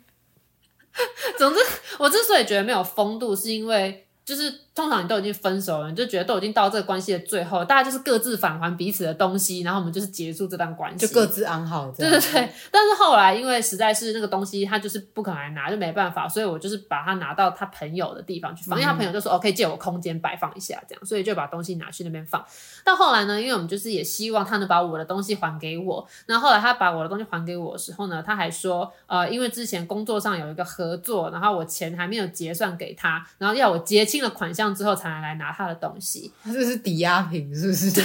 [1.38, 1.58] 总之，
[1.98, 4.06] 我之所以觉得没有风度，是因为。
[4.24, 11.90] 就是通常你都已经分手了，你就觉得都已经到这个关系的最后，大家就是各自返还彼此的东西，然后我们就是结束这段关系，就各自安好。
[11.90, 12.50] 对对对。
[12.70, 22.42] 但是后来因为实在是那个东西他就是不可能来拿，就没办法，所以我就是把它拿到他朋友的地方去放，嗯、因为他朋友就说哦，可以借我空间摆放一下这样，所以就把东西拿去那边放。
[22.82, 34.94] 到后来呢，因为我们就是也希望他能把我的东西还给我，然后后来他把我的东西还给我的时候呢，他还说呃，因为之前工作上有一个合作，然后我钱还没有结算给他，然后要我结清了款项之后。
[34.94, 37.90] 才能来拿他的东西，他这是抵押品，是不是？
[37.90, 38.04] 对，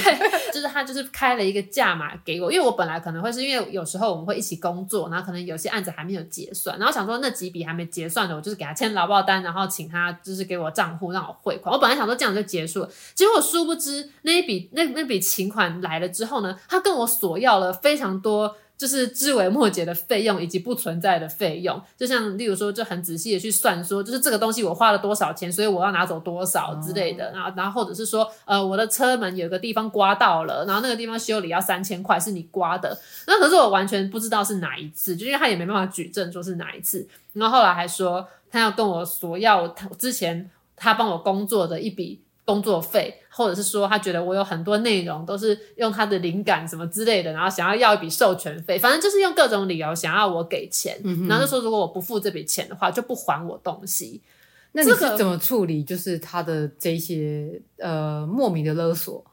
[0.52, 11.72] 就是他就是开了一个价码给我，因为我本来可能会是因为有时候我们会一起工作，然后可能有些案子还没有结算，然后想说那几笔还没结算的，我就是给他签劳报单，然后请他就是给我账户让我汇款。
[11.72, 18.58] 我本来想说这样就结束了，结果我殊不知那一笔那那笔请款来了之后呢，他跟我索要了非常多。
[18.80, 27.30] 就是枝微末节的费用以及不存在的费用，就像例如说，就很仔细的去算说，就是这个东西我花了多少钱，所以我要拿走多少之类的。
[27.34, 32.98] 然后，然后或者是说，呃，我的车门有个地方刮到了，然后那个地方修理要三千块，是你刮的。
[33.28, 37.06] 那可是我完全不知道是哪一次，就因为他也没办法举证说是哪一次。
[37.34, 42.22] 然后后来还说他要跟我索要他之前他帮我工作的一笔。
[42.50, 54.22] 工作费，或者是说他觉得我有很多内容都是用他的灵感什么之类的，然后想要要一笔授权费，反正就是用各种理由想要我给钱，嗯、然后就说如果我不付这笔钱的话，就不还我东西。
[54.72, 55.84] 那你是怎么处理？
[55.84, 59.24] 就是他的这些呃莫名的勒索？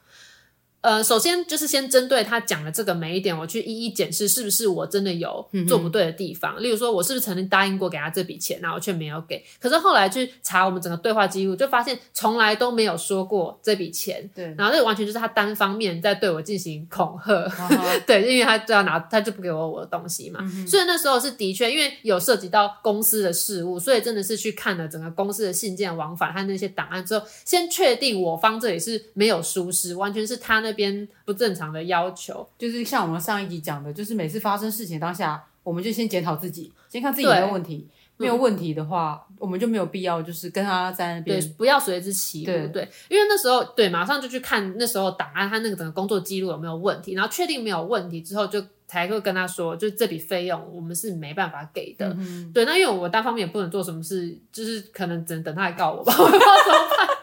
[0.87, 6.55] 呃，首先就是先针对他讲的这个每一点，我去一一检视是不是我真的有做不对的地方。
[6.59, 9.45] 嗯、例如说，我是不是曾经答应过给他这笔钱，然后却没有给？
[9.59, 14.31] 可是后来去查我们整个对话记录，就发现从来都没有说过这笔钱。
[14.33, 17.33] 对，然后这完全就是他单方面在对我进行恐吓。
[17.49, 18.01] Uh-huh.
[18.07, 20.39] 对，因为他就要拿，他就不给我我的东西嘛。
[20.41, 32.49] 嗯、所以那时候是的确，因为有涉及到公司的事务，所以真的是去看了整个公司的信件往返和那些档案之后，先确定我方这里是没有疏失，完全是他那边不正常的要求。
[32.57, 37.89] 就是像我们上一集讲的，就是每次发生事情当下，我们就先检讨自己，先看自己有没有问题。
[38.19, 57.16] 没有问题的话，嗯，我们就没有必要就是跟他在那边，对，不要随之起舞，对，对，因为那时候对，马上就去看那时候档案，他那个整个工作记录有没有问题，然后确定没有问题之后，就才会跟他说，就这笔费用我们是没办法给的，嗯，对，那因为我单方面也不能做什么事，就是可能只能等他来告我吧，我不知道怎么办。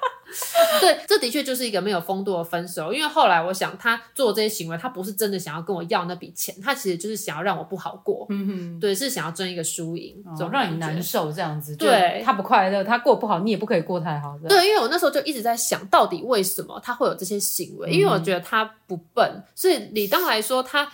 [0.80, 2.94] 对，这的确就是一个没有风度的分手。
[2.94, 8.26] 因为后来我想，他做这些行为，他不是真的想要跟我要那笔钱，他其实就是想要让我不好过。
[8.30, 11.76] 嗯哼，对，是想要争一个输赢，总、哦、让你难受这样子。
[11.76, 14.38] 对，他不快乐，他过不好，你也不可以过太好。
[14.48, 17.90] 对，因为我那时候就一直在想，到底为什么他会有这些行为？
[17.90, 20.90] 嗯、因为我觉得他不笨，所以理当来说他。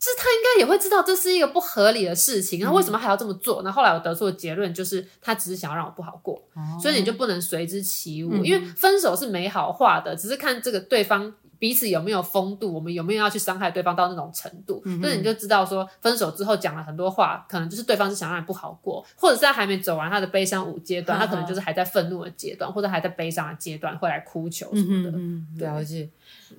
[0.00, 3.62] 这他应该也会知道这是一个不合理的事情，那为什么还要这么做？
[3.62, 8.44] 那、嗯、后来我得出的结论就是，他只是想要让我不好过，哦、所以你就不能随之起舞、嗯。
[8.44, 14.80] 因为分手是美好化的，只是看这个对方彼此有没有风度，我们有没有要去伤害对方到那种程度。
[14.84, 25.18] 那、嗯、你就知道说，分手之后讲了很多话，可能就是对方是想让你不好过，或者是他还没走完他的悲伤五阶段，他可能就是还在愤怒的阶段，或者还在悲伤的阶段，会来哭求什么的。
[25.18, 26.08] 嗯，了解。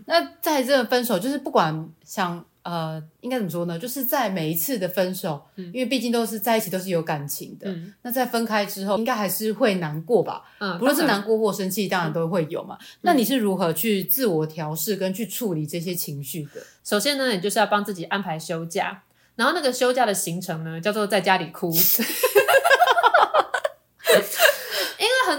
[0.06, 2.46] 那在这个分手，就是不管像。
[2.64, 3.80] 呃，应该怎么说呢？
[3.80, 7.70] 就是在每一次的分手，嗯、因为毕竟都是在一起，都是有感情的。
[7.72, 10.44] 嗯、那在分开之后，应该还是会难过吧？
[10.60, 12.86] 嗯，不论是难过或生气，当然都会有嘛、嗯。
[13.02, 16.62] 那你是如何去自我调试跟去处理这些情绪的？
[16.84, 19.04] 首先呢，你就是要帮自己安排休假，
[19.36, 21.72] 然后那个休假的行程呢，叫做在家里哭。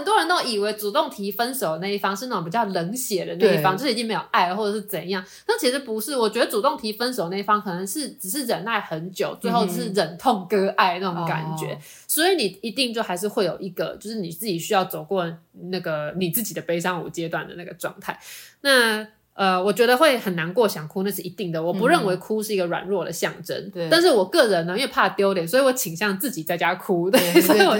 [0.01, 5.23] 很多人都以为主动提分手的那一方是那种比较冷血的那一方，就是已经没有爱或者是怎样。
[5.45, 11.73] 但其实不是，我觉得主动提分手的那一方可能是只是忍耐很久，最后是忍痛割爱那种感觉。
[11.73, 15.31] 嗯、所以你一定就还是会有一个，就是你自己需要走过
[15.69, 18.19] 那个你自己的悲伤五阶段的那个状态。
[18.61, 19.07] 那。
[19.41, 21.63] 呃，我觉得会很难过，想哭，那是一定的。
[21.63, 23.71] 我不认为哭是一个软弱的象征。
[23.71, 23.89] 对、嗯。
[23.89, 27.09] 但是我个人呢，因为怕丢脸，所以我倾向自己在家哭。
[27.09, 27.19] 对。
[27.33, 27.75] 对对对所以我，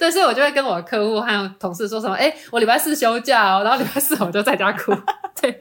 [0.00, 4.90] 对，所以我就会跟我的客户还有同事说什么：“哎，我礼拜四休假哦，然后礼拜四我就在家哭。
[5.40, 5.60] ”对。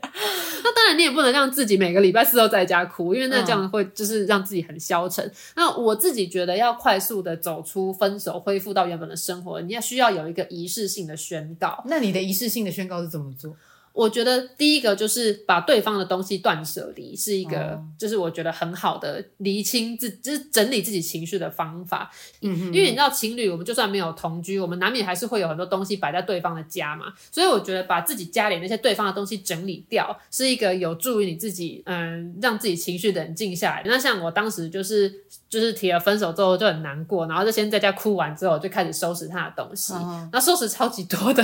[0.64, 5.24] 那当然，你也不能让自己每个礼拜四都在家哭，因为那这样会就是让自己很消沉。
[5.24, 11.84] 嗯、那我自己觉得，要快速的走出分手，恢复到原本的生活，你要需要有一个仪式性的宣告。
[11.86, 13.56] 那你的仪式性的宣告是怎么做？
[13.96, 22.12] 我觉得第一个就是把对方的东西断舍离，是一个就是我觉得很好的厘清自就是整理自己情绪的方法。
[22.42, 27.06] 嗯哼，因为你知道情侣，我们就算没有同居，我们难免还是会有很多东西摆在对方的家嘛。
[27.32, 33.84] 所以我觉得把自己家里那些对方的东西整理掉，是一个有助于你自己嗯让自己情绪冷静下来。
[33.86, 35.10] 那像我当时就是
[35.50, 41.44] 就是提了分手之后就很难过，然后就先在家哭完之后就开始收拾他的东西，然后收拾超级多的。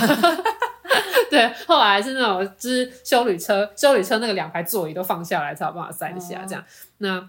[1.32, 6.62] 对，后来是那种就是修旅车，修旅车那个两排座椅都放下来才有办法塞得下这样。
[6.98, 7.20] 那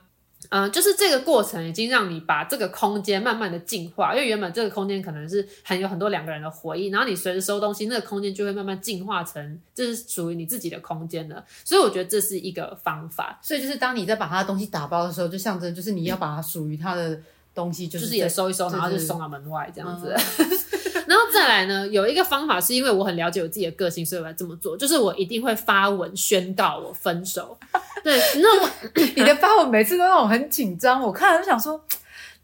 [0.50, 11.44] 嗯、呃，就是这个过程已经让你把这个空间慢慢的进化，因为原本这个空间可能是很有很多两个人的回忆，然后你随着收东西，那个空间就会慢慢进化成这是属于你自己的空间了。
[11.64, 13.38] 所以我觉得这是一个方法。
[13.40, 17.16] 所以就是当你在把他的东西打包的时候，就象征就是你要把它属于他的
[17.54, 20.12] 东西，就是也收一收，然后就送到门外这样子。
[20.38, 27.58] 嗯然后再来呢，有一个方法是因为我很了解我自己的个性，所以我来这么做，就是我一定会发文宣告我分手。
[28.02, 28.68] 对，那我
[29.16, 31.80] 你的发文每次都让我很紧张，我看了就想说，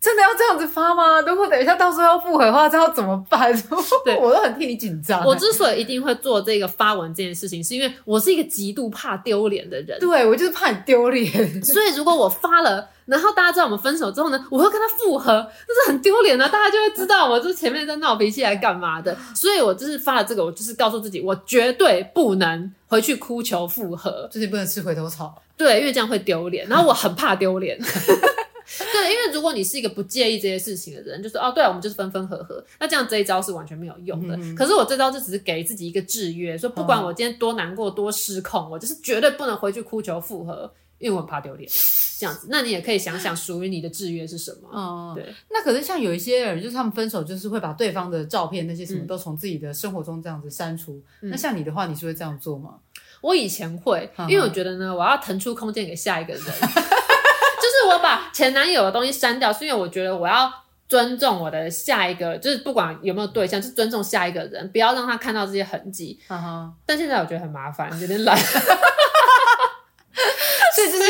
[0.00, 1.20] 真的要这样子发吗？
[1.22, 3.52] 如果等一下到时候要复合的话，这要怎么办？
[4.04, 5.24] 对，我都很替你紧张。
[5.24, 9.98] 我之所以一定会做这个发文这件事情，是因为我是一个极度怕丢脸的人。
[9.98, 12.88] 对，我就是怕你丢脸，所以如果我发了。
[13.08, 19.16] 然后大家知道我们分手之后呢，我会跟他复合，这是很丢脸的，大家就会知道我就是前面在闹脾气来干嘛的。
[19.34, 25.42] 所以我就是发了这个，我就是告诉自己，我绝对不能回去哭求复合，就是不能吃回头草。
[25.56, 27.78] 对，因为这样会丢脸， 然后我很怕丢脸。
[28.92, 34.36] 对，因为如果你是一个不介意这些事情的人，就是哦，对，我们就是分分合合，那这样这一招是完全没有用的。
[34.36, 40.70] 嗯、可是我这招就只是给自己一个制约，说不管我今天多难过、多失控，哦、我就是绝对不能回去哭求复合。
[40.98, 41.70] 因为我很怕丢脸，
[42.18, 44.68] 这样子，那你也可以想想属于你的制约是什么？
[44.72, 45.32] 哦、嗯，对。
[45.50, 51.00] 那可是像有一些人，就是他们分手，就是会把对方的照片那些什么都从自己的生活中这样子删除。
[51.22, 52.74] 嗯、那像你的话，你是会这样做吗？
[53.20, 60.52] 我以前会，因为我觉得呢，我要腾出空间给下一个人， 就是我把前男友的东西删掉，是因为我觉得我要
[60.88, 66.18] 尊重我的下一个，就是不管有没有对象，就尊重下一个人，不要让他看到这些痕迹。
[66.84, 68.36] 但现在我觉得很麻烦，有点懒。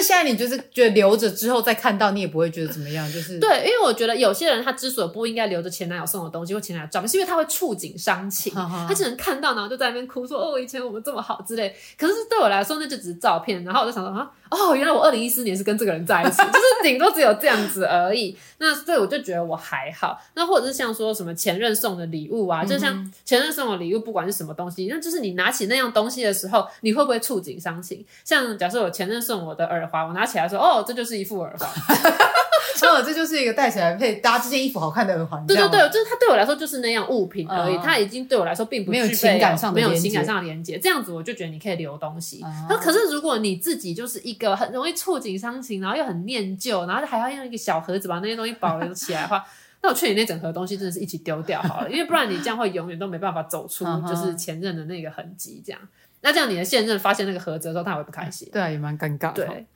[0.02, 11.74] 现在，你就是觉得留着之后再看到，你也不会觉得怎么样，就是对，因为我觉得有些人他之所以不应该留着前男友送的东西或前男友照片，是因为他会触景伤情，他只能看到然后就在那边哭说哦，以前我们这么好之类。
[11.96, 13.62] 可是对我来说，那就只是照片。
[13.64, 18.36] 然后我就想说啊，哦，原来我二零一四年是跟这个人在一起， 就是顶多只有这样子而已。
[18.58, 20.20] 那所以我就觉得我还好。
[20.34, 28.04] 那或者是像说什么前任送的礼物啊，就像前任送的礼物，不管是什么东西，那就是你拿起那样东西的时候，你会不会触景伤情？
[28.24, 31.68] 像假设我前任送我的耳环，我拿起来说，哦，这就是一副耳环，
[32.88, 35.44] 哦，这就是一个戴起来配搭这件衣服好看的耳环。
[35.46, 40.78] 对对对，就是它对我来说就是那样物品而已，它已经对我来说并不具备没有情感上的没有情感上的连接。
[40.78, 42.44] 这样子我就觉得你可以留东西。
[42.68, 49.44] 那可是如果你自己就是一个很容易触景伤情，然后又很念旧，然后还要用一个小盒子把那些东西保留起来的话，
[49.82, 55.62] 那我劝你那整盒东西真的是一起丢掉好了，因为不然你这样会永远都没办法走出 就是前任的那个痕迹。
[55.64, 55.80] 这样，
[56.20, 58.48] 那这样你的现任发现那个盒子的时候，他会不开心。
[58.52, 59.32] 对啊，也蛮尴尬。
[59.32, 59.66] 对。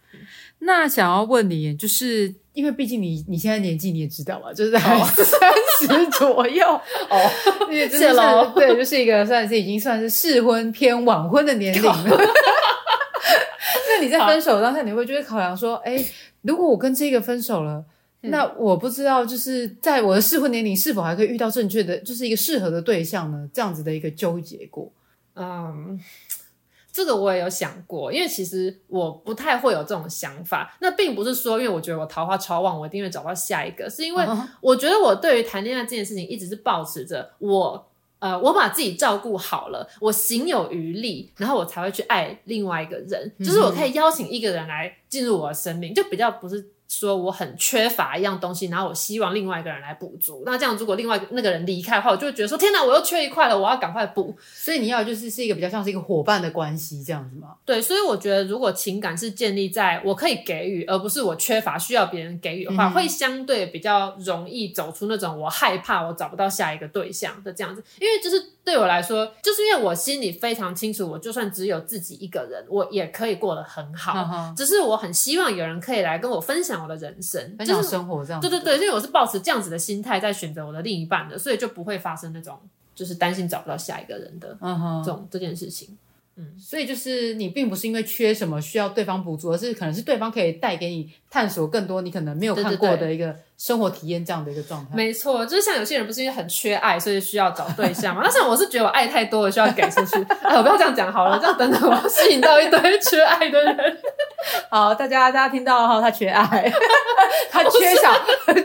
[0.64, 6.64] 那想要问你，就是因为毕竟你你现在年纪你也知道嘛，就是在 三十左右
[7.10, 7.30] 哦，
[7.68, 7.98] 谢谢
[8.54, 12.04] 对，就是一个算是已经算是适婚偏晚婚的年龄了。
[13.88, 16.04] 那你在分手当下，你会就会考量说，哎，
[16.42, 17.84] 如果我跟这个分手了，
[18.22, 23.48] 嗯、那我不知道就是在我的适婚年龄是否还可以遇到正确的，就是一个适合的对象呢？
[23.52, 24.92] 这样子的一个纠结过，
[25.34, 25.98] 嗯。
[26.92, 30.76] 这个我也有想过，因为其实我不太会有这种想法。
[30.80, 34.26] 那并不是说，因为我觉得我桃花超旺，我一定会找到下一个，是因为
[34.60, 37.88] 我觉得我对于谈恋爱这件事情一直是保持着我，
[38.18, 46.72] 呃，我把自己照顾好了，我行有余力，然后我才会去爱另外一个人，就是我可以邀请一个人来进入我的生命，就比较不是。
[46.92, 50.42] 说我很缺乏一样东西，然后我希望另外一个人来补足。
[50.44, 54.36] 那这样如果另外那个人离开的话，我就会觉得说：天哪，我又缺一块了，我要赶快补。
[54.54, 57.54] 所以你要就是是一个比较像是一个伙伴的关系这样子吗？
[57.64, 67.82] 对，所以我觉得如果情感是建立在我可以给予，而不是我缺乏需要别人给予的话，嗯、会相对比较容易走出那种我害怕我找不到下一个对象的这样子。
[67.98, 74.12] 因为就是对我来说，就是因为我心里非常清楚，我就算只有自己一个人，我也可以过得很好。
[74.30, 77.40] 嗯、只是我很希望有人可以来跟我分享我的人生。
[77.56, 82.58] 分享生活这样子，对对对，因为我是抱持这样子的心态在选择我的另一半的，所以就不会发生那种
[82.94, 84.48] 就是担心找不到下一个人的
[85.04, 85.26] 这种、uh huh.
[85.30, 85.96] 这件事情。
[86.34, 94.96] 嗯，所以就是你并不是因为缺什么需要对方补足，而是可能是对方可以带给你探索更多你可能没有看过的一个生活体验这样的一个状态。
[94.96, 98.22] 没错，就是像有些人不是因为很缺爱，所以需要找对象嘛？
[98.24, 100.22] 那像我是觉得我爱太多了，需要给出去。
[100.40, 103.98] 哎，我不要这样讲好了，这样等等我吸引到一堆缺爱的人。
[104.72, 106.72] 好，大家大家听到了哈，他缺爱，
[107.52, 108.10] 他缺少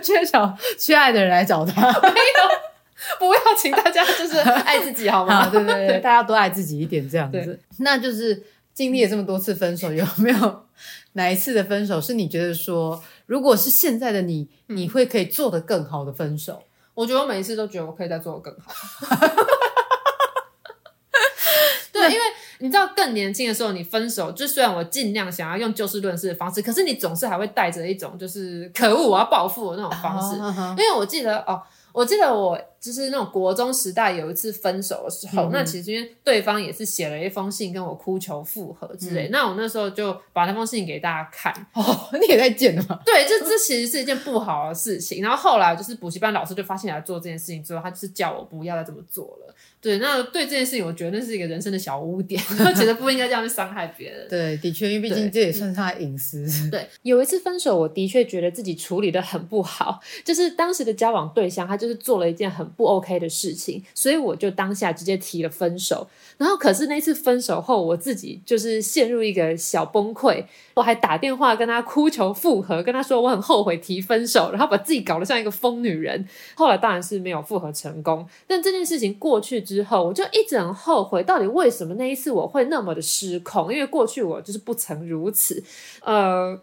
[0.01, 1.81] 缺少缺爱的人来找他。
[1.81, 2.15] 没有。
[3.19, 5.43] 不要，请大家就是爱自己好吗？
[5.43, 7.59] 好，对对对，大家多爱自己一点，这样子。
[7.79, 8.41] 那就是
[8.73, 10.65] 经历了这么多次分手，有没有
[11.11, 16.63] 哪一次的分手是你觉得说，如果是现在的你，你会可以做得更好的分手？
[16.93, 18.71] 我觉得我每一次都觉得我可以再做得更好。
[21.91, 22.21] 对，因为
[22.59, 30.35] 你知道，更年轻的时候你分手，就虽然我尽量想要用就事论事的方式，可是你总是还会带着一种就是可恶，我要报复的那种方式。
[30.71, 31.61] 因为我记得哦。
[31.93, 41.53] 我记得我就是那种国中时代有一次分手的时候，嗯、那其实因为对方也是写了一封信跟我哭求复合之类，嗯、那我那时候就把那封信给大家看。
[41.73, 42.99] 哦，你也在见吗？
[43.05, 45.21] 对，这这其实是一件不好的事情。
[45.21, 49.53] 然后后来就是补习班老师就发现来做这件事情之后，他就是叫我不要再这么做了。
[49.79, 54.27] 对，那对这件事情，我觉得那是一个人生的小污点，我觉得不应该这样去伤害别人。
[54.27, 56.69] 对，的确，因为毕竟这也算是他的隐私。
[56.69, 66.07] 对，有一次分手，我的确觉得自己处理的很不好，就是当时的交往对象，他就是做了一件很不 OK 的事情，所以我就当下直接提了分手。
[66.37, 76.27] 然后，可是那次分手后，我自己就是陷入一个小崩溃，我还打电话跟他哭求复合，跟他说我很后悔提分手，然后把自己搞得像一个疯女人。
[76.55, 83.73] 后来当然是没有复合成功，但这件事情过去之后，我就一直很后悔，到底为什么那一次我会那么的失控？
[83.73, 85.63] 因为过去我就是不曾如此。
[86.03, 86.59] 呃，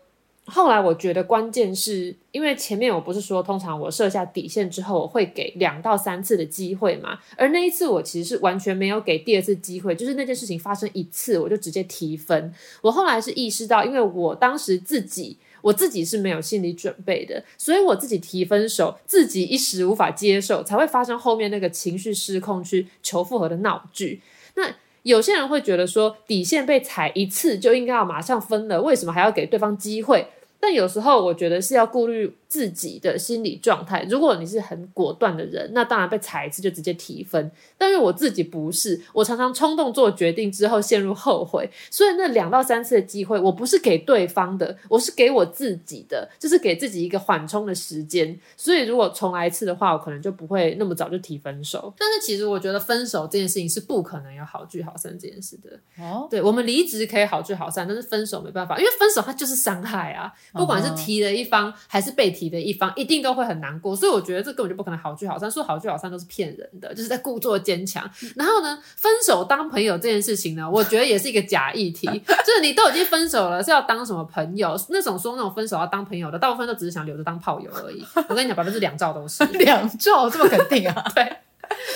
[0.47, 7.19] 后来我觉得关键是因为前面我不是说，通常我设下底线之后，我会给两到三次的机会嘛？
[7.37, 12.53] 而那一次我其实是完全没有给第二次机会，就是那件事情发生一次，我就直接提分。
[12.83, 15.39] 我后来是意识到，因为我当时自己。
[15.65, 24.21] 我自己是没有心理准备的，所以我自己提分手，自己一时无法接受，才会发生后面那个情绪失控去求复合的闹剧。
[24.57, 24.71] 那
[25.05, 30.27] 有些人会觉得说，底线被踩一次就应该要马上分了，为什么还要给对方机会？
[30.59, 34.07] 但有时候我觉得是要顾虑自己的心理状态。
[34.09, 37.51] 如果你是很果断的人，那当然被踩一次就直接提分。
[37.77, 41.69] 但是我自己不是，我常常冲动做决定之后陷入后悔。
[41.91, 48.39] 所以那两到三次的机会，我不是给对方的，我是给我自己的，就是给自己一个缓冲的时间。
[48.57, 51.93] 所以如果重来一次的话，我可能就不会那么早就提分手。
[51.99, 55.71] 但是其实我觉得分手这件事情是不可能有好聚好散这件事的。
[56.05, 60.33] 哦，对，我们离职可以好聚好散，但是分手没办法，因为分手它就是伤害啊。
[60.53, 63.95] 不管是提的一方还是被提的一方，一定都会很难过。
[63.95, 68.09] 所以我觉得这根本就不可能好聚好散，说好聚好散都是骗人的，就是在故作坚强。
[68.37, 72.07] 然后呢，分手当朋友这件事情呢，我觉得也是一个假议题。
[72.27, 74.79] 就是你都已经分手了，是要当什么朋友？
[74.91, 78.05] 那种说那种分手要当朋友的，大部分都只是想留着当炮友而已。
[78.29, 81.05] 我跟你讲，百分之两兆都是 两兆，这么肯定啊？
[81.15, 81.25] 对，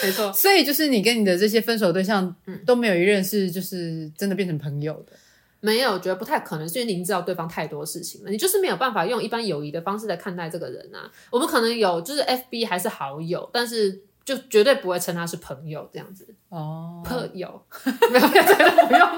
[0.02, 0.32] 没错。
[0.32, 2.34] 所以就是你跟你的这些分手对象，
[2.66, 5.12] 都没有一任是就是真的变成朋友的。
[5.60, 11.10] 没有，我觉得不太可能，是因为您知道对方太多事情了，你就是没有办法用一般友谊的方式来看待这个人啊。
[11.30, 16.32] 我们可能有，就是 FB 还是好友，但是就绝对不会称他是朋友这样子。
[16.48, 17.62] 哦，朋友，
[18.12, 19.08] 没有，真的不用。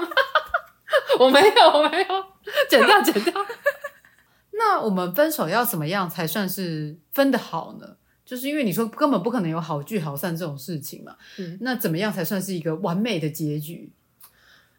[1.19, 2.07] 我没有，我没有，
[2.69, 3.33] 剪掉，剪掉。
[4.53, 7.97] 那我们分手要怎么样才算是分的好呢？
[8.25, 11.15] 就是因为你说根本不可能有好聚好散这种事情嘛。
[11.37, 13.91] 嗯，那怎么样才算是一个完美的结局？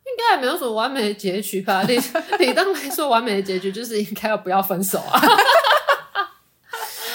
[0.04, 1.82] 应该也没有什么完美的结局吧？
[1.84, 1.98] 理
[2.38, 5.20] 理 当来说，完美的结局就是应该要不要分手啊。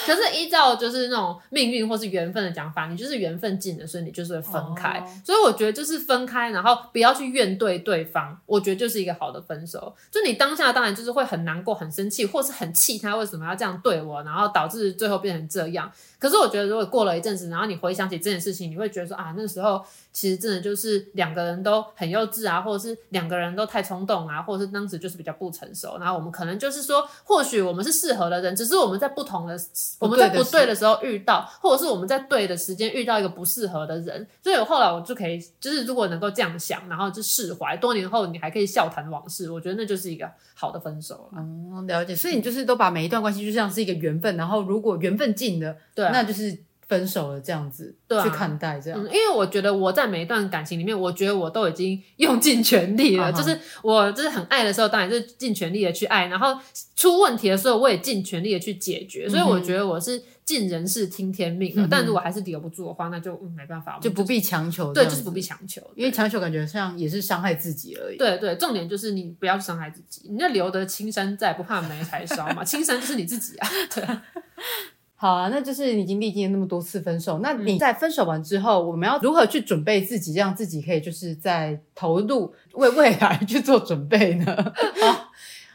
[0.08, 4.98] 可是依照就是那种命运或是缘分的讲法，你就是缘分尽了，所以你就是会分开。
[4.98, 5.08] Oh.
[5.26, 9.94] 所以我觉得就是分开，然后不要去怨对对方，我觉得就是一个好的分手。
[10.10, 15.92] 就你当下当然就是会很难过、很生气，或是很气他为什么要这样对我，然后导致最后变成这样。
[16.18, 25.98] 可是我觉得如果过了一阵子，然后你回想起这件事情，你会觉得说啊，那时候其实真的就是两个人都很幼稚啊，或者是两个人都太冲动啊，或者是当时就是比较不成熟。
[25.98, 29.58] 然后我们可能就是说，或许我们是适合的人，只是我们在不同的。
[29.98, 41.38] 我们在不对的时候遇到，或者是我们在对的时间遇到一个不适合的人，所以后来我就可以，就是如果能够这样想，然后就释怀，多年后你还可以笑谈往事，我觉得那就是一个好的分手了。
[41.38, 42.14] 嗯，了解。
[42.14, 46.56] 所以你就是都把每一段关系就像是一个缘分，然后如果缘分尽了，对啊，那就是。
[46.88, 53.36] 分手了这样子，去看待这样，嗯，因为我觉得我在每一段感情里面，我觉得我都已经用尽全力了，uh huh.
[53.36, 56.58] 就是我就是很爱的时候，当然是尽全力的去爱，然后
[56.96, 61.86] 出问题的时候，我也尽全力的去解决，所以我觉得我是尽人事听天命了。
[61.86, 68.16] 嗯、但如果还是留不住的话，那就、嗯、没办法，就不必强求，对，就是不必强求，因为强求感觉像也是伤害自己而已。
[68.16, 74.04] 对对，重点就是你不要伤害自己，你要留得青山在，不怕没柴烧嘛，青山就是你自己啊，对。
[75.20, 84.54] 好啊，那就是你已经历经了那么多次分手，那你在分手完之后，我们要如何去准备自己，让自己可以就是在投入为未来去做准备呢？
[85.02, 85.24] 好。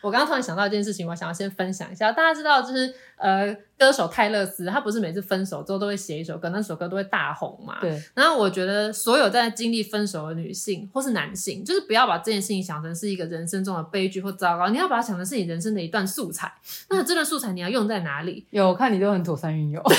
[0.04, 2.12] 我刚刚突然想到一件事情，我想要先分享一下。
[2.12, 7.78] 大家知道，就是呃，歌手泰勒斯，他不是每次分手之后都会写一首歌，那首歌都会大红嘛？
[7.80, 8.04] 对。
[8.14, 16.54] 然后我觉得，所有在经历分手的女性或是男性，就是不要把这件事情想成是一个人生中的悲剧或糟糕，你要把它想成是你人生的一段素材。
[16.90, 18.46] 那这段素材你要用在哪里？
[18.50, 19.82] 有，我看你都很妥善运用。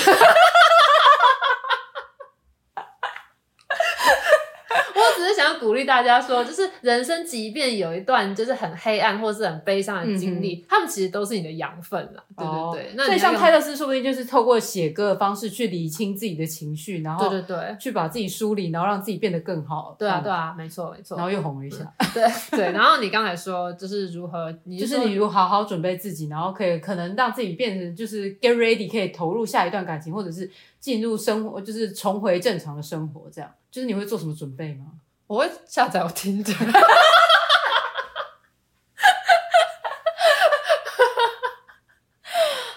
[5.17, 12.23] 只是想要鼓励大家说，就是人生即便有一段就是很黑暗或是很悲伤的经历，嗯、他们其实都是你的养分啦。
[12.37, 19.95] 对对对，哦、那所以像泰勒斯说不定就是透过写歌的方式去理清自己的情绪，然后对对对，去把自己梳理，然后让自己变得更好。
[19.97, 21.15] 对啊对啊，没错没错。
[21.17, 21.91] 然后又红了一下。
[22.13, 30.49] 对对，然后你刚才说就是如何，你就是你如何好好准备自己，然后可以可能让自己变成就是 get ready，可以投入下一段感情，或者是
[30.79, 33.29] 进入生活，就是重回正常的生活。
[33.31, 34.85] 这样，就是你会做什么准备吗？
[35.27, 36.53] 我会下载我听着，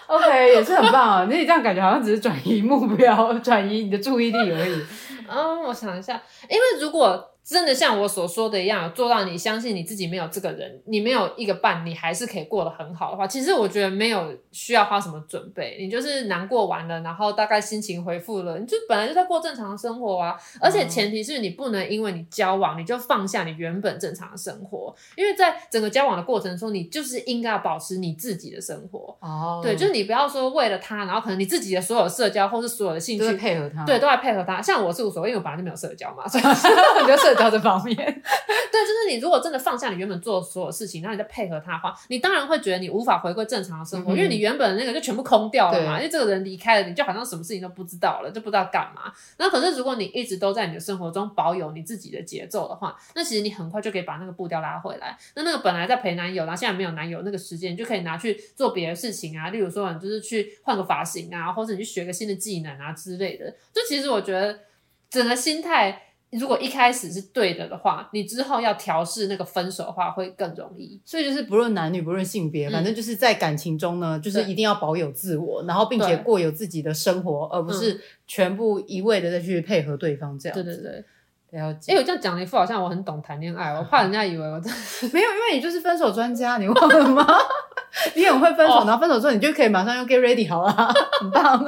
[0.07, 1.27] OK，也是很棒啊！
[1.29, 4.85] 那你这样感觉好像只是转移目标， 转移你的注意力而已。
[5.27, 7.25] 嗯，我想一下，因为如果。
[7.49, 20.37] 真的像我所说的一样，做到你相信你自己没有这个人，你没有一个伴，你还是可以过得很好的话，其实我觉得没有需要花什么准备，你就是难过完了，然后大概心情恢复了，你就本来就在过正常的生活啊。
[20.61, 29.17] 而且前提是你不能因为你交往，你就放下你原本正常的生活，因为在整个交往的过程中，你就是应该要保持你自己的生活。
[29.21, 34.61] 哦，对，就是你不要说为了他，然后可能你自己的所有社交或是所有的兴趣配合他，对，都在配合他。
[34.61, 36.43] 像我是无所谓，因为我本来就没有社交嘛，所以
[37.01, 37.38] 你就社。
[37.39, 37.95] 到这方面。
[38.71, 45.97] 对，就是你如果真的放下你原本做的所有事情，然后你再配合他的话，你当然会觉得你无法回归正常的生活，嗯、因为你原本的那个就全部空掉了嘛。
[45.97, 49.11] 因为这个人离开了，你就好像什么事情都不知道了，就不知道干嘛。
[49.37, 55.17] 那可是如果你一直都在你的生活中保有你自己的节奏的话，那其实你很快就可以把那个步调拉回来。
[55.35, 63.49] 那那个本来在陪男友，然后现在没有男友那个时间，你就可以拿去做别的事情啊，例如说你就是去换个发型啊，或者你去学个新的技能啊之类的。
[63.73, 64.59] 就其实我觉得
[65.09, 66.03] 整个心态。
[66.37, 70.99] 如果一开始是对的的话，你之后要调试那个分手的话会更容易。
[71.03, 80.63] 所以就是不论男女，不论性别，嗯、反正就是在感情中呢，就是一定要保有自我，然后并且过有自己的生活，而不是全部一味的再去配合对方这样子。
[80.63, 81.03] 对对对。
[81.51, 81.93] 了解。
[81.93, 84.77] 哎，我这样讲一副好像我很懂谈恋爱，我怕人家以为我真的
[85.11, 87.25] 没有，因为你就是分手专家，你忘了吗？
[88.15, 90.71] 你很会分手，然后分手之后你就可以马上用 get ready 好了，
[91.19, 91.65] 很棒。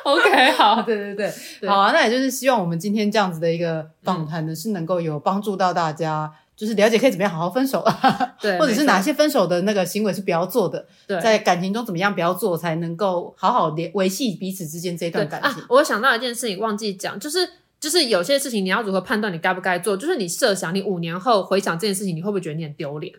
[0.04, 15.50] OK，好，对 对对，对好啊，那也就是希望我们今天这样子的一个访谈呢，是能够有帮助到大家，就是了解可以怎么样好好分手啊，对， 或者是哪些分手的那个行为是不要做的，对，在感情中怎么样不要做，才能够好好连维系彼此之间这段感情。
[15.50, 17.48] 啊，我想到一件事情忘记讲，就是。
[17.80, 19.96] 就是有些事情你要如何判断你该不该做？
[19.96, 23.10] 就是你设想你五年后回想这件事情，你会不会觉得你很丢脸？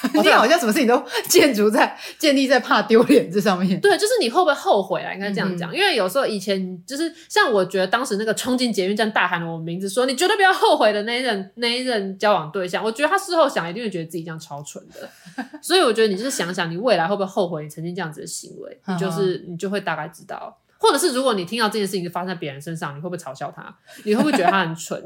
[0.22, 3.80] 你好像什么事情都 建筑在建立在怕丢脸这上面。
[3.80, 5.12] 对，就是你会不会后悔啊？
[5.12, 15.08] 应该这样讲，嗯、因为有时候以前就是像我觉得当时那个冲进捷运站大喊了我名字说“你绝对不要后悔”的那一任那一任交往对象，我觉得他事后想一定会觉得自己这样超蠢的。
[15.60, 20.58] 所以我觉得你就是想想你未来会不会后悔你曾经这样子的行为，你就是你就会大概知道。
[20.78, 23.62] 或者是如果你听到这件事情就发生在别人身上，你会不会嘲笑他？
[24.04, 24.98] 你会不会觉得他很蠢？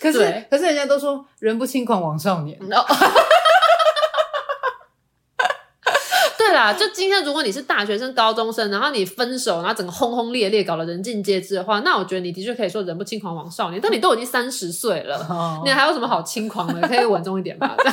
[0.00, 0.18] 可是
[0.50, 2.58] 可是人家都说人不轻狂枉少年。
[2.68, 2.84] No.
[6.36, 13.80] 对啦，就今天如果你是大学生、高中生，然后你分手，然后整个轰轰烈烈，搞得人尽皆知的话，那我觉得你的确可以说人不轻狂枉少年。
[13.82, 15.64] 但你都已经三十岁了，oh.
[15.64, 16.86] 你还有什么好轻狂的？
[16.86, 17.76] 可以稳重一点吧。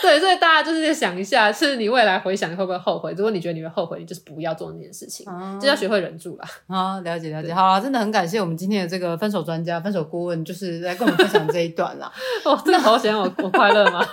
[0.00, 3.12] 对，所以大家就是在想一下，是你未来回想你会不会后悔？
[3.16, 6.48] 如果你觉得你会后悔，你就是不要做那件事情，啊、就要学会忍住啦。
[6.66, 7.54] 啊，了解了解。
[7.54, 12.10] 好了，真的很感谢我们今天的这个分手专家、分手顾问，就是来跟我们分享这一段啦。
[12.44, 14.04] 哦，真的好险，我我快乐吗？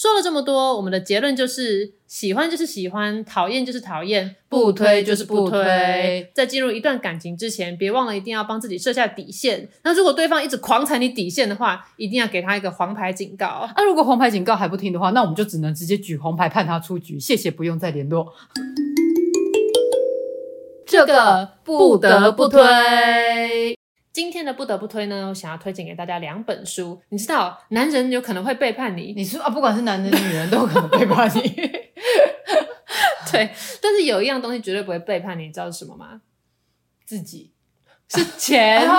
[0.00, 6.26] 说了这么多，我们的结论就是：喜欢就是喜欢，讨厌就是讨厌，不推就是不推。
[6.32, 9.68] 在进入一段感情之前，别忘了一定要帮自己设下底线。
[9.84, 13.68] 那如果对方一直狂踩你底线的话，一定要给他一个黄牌警告。
[13.76, 17.20] 那、啊、如果黄牌警告还不听的话，那我们就只能直接举红牌判他出局。
[17.20, 18.32] 谢谢，不用再联络。
[20.86, 23.76] 这个不得不推。
[24.12, 27.00] 今天的不得不推呢，我想要推荐给大家两本书。
[27.10, 31.42] 你知道，男人有可能会背叛你，你说啊，不管是男人女人，都有可能背叛你。
[33.30, 33.48] 对，
[33.80, 36.20] 但是有一样东西绝对不会背叛你，你知道是什么吗？
[37.06, 37.52] 自己
[38.08, 38.82] 是钱。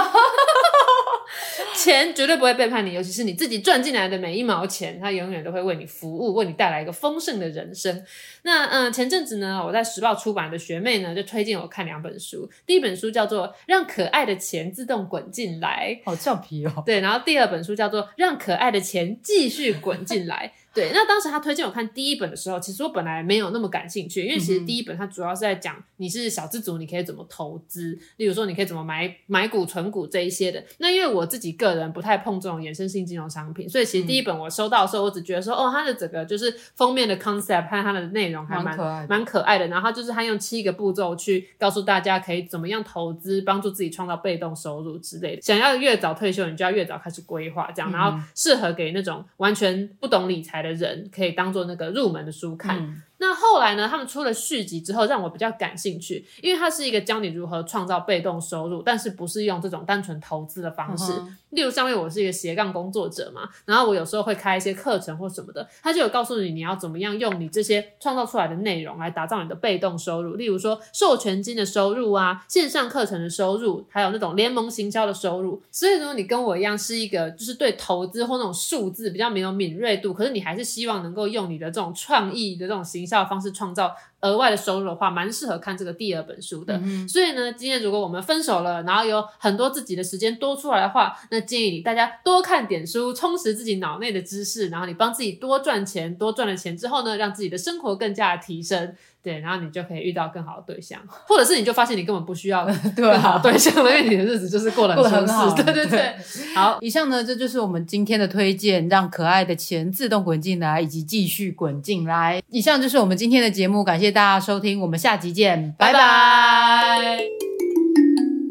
[1.75, 8.03] 钱绝对不会背叛你，尤其是你自己赚进来的每一毛钱，它永远都会为你服务，为你带来一个丰盛的人生。
[8.43, 12.49] 那嗯、呃，前阵子呢，我在时报出版的学妹呢，就推荐我看两本书。
[12.65, 16.84] 第一本书叫做《让可爱的钱自动滚进来》，好俏皮哦。
[16.86, 20.51] 对，然后第二本书叫做《让可爱的钱继续滚进来》。
[20.74, 30.63] 对，那当时他推荐我看第一本的时候，其实我本来没有那么感兴趣，因为其实第一本它主要是在讲你是小资族，你可以怎么投资，例如说你可以怎么买买股、存股这一些的。
[30.78, 39.67] 那因为我自己个人不太碰这种衍生性金融商品，所以其实第一本我收到的时候，我只觉得说，哦，它的整个就是封面的 concept 和它的内容还蛮蛮可爱的，蛮可爱的。
[39.67, 45.41] 然后就是它用七个步骤去告诉大家可以怎么样投资，帮助自己创造被动收入之类的。
[45.41, 51.51] 想要越早退休，你就要越早开始规划，这样，然后适合给那种完全不懂理财的人可以当。
[51.51, 53.03] 做那个入门的书看。
[53.22, 53.88] 那后来呢？
[53.88, 61.13] 他们出了续集之后，让我比较感兴趣，因为它是一个教你如何创造被动收入，但是不是用这种单纯投资的方式。
[61.13, 70.34] 嗯、例如，上面我是一个斜杠工作者嘛，然后我有时候会开一些课程或什么的，他就有告诉你你要怎么样用你这些创造出来的内容来打造你的被动收入。
[70.34, 75.61] 例如说，授权金的收入啊，线上课程的收入，还有那种联盟行销的收入。
[75.69, 83.95] 所以，如果你跟我一样是一个就是对投资或那种数字比较没有敏锐度，可是你还是希望能够用你的这种创意的这种行销的方式创造。
[84.22, 86.78] 额外的收入的话，蛮适合看这个第二本书的。
[86.84, 98.95] 嗯、所以呢，今天如果我们分手了，然后有很多自己的时间多出来的话，那建议你大家多看点书，充实自己脑内的知识，然后你帮自己多赚钱，多赚了钱之后呢，让自己的生活更加的提升。
[99.24, 102.65] 对，然后你就可以遇到更好的对象， 或者是你就发现你根本不需要
[102.97, 105.63] 更好的对象了，因为你的日子就是过得很舒适。
[105.63, 106.15] 对对对，
[106.55, 112.41] 好，以上呢，这就是我们今天的推荐，让可爱的钱自动滚进来，以及继续滚进来。
[112.49, 117.19] 以上就是我们今天的节目，感谢大家收听，我们下集见，拜拜。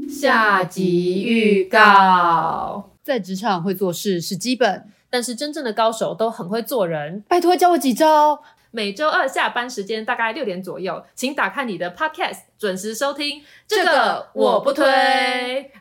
[0.08, 0.60] 下。
[0.60, 7.24] 下集预告：在职场会做事是基本，但是真正的高手都很会做人。
[7.26, 8.42] 拜托教我几招。
[8.70, 13.42] 每周二下班时间大概六点左右，请打开你的 Podcast，准时收听。
[13.66, 14.84] 这个我不推。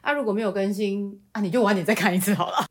[0.02, 2.69] 啊，如果没有更新，啊，你就晚点再看一次好了。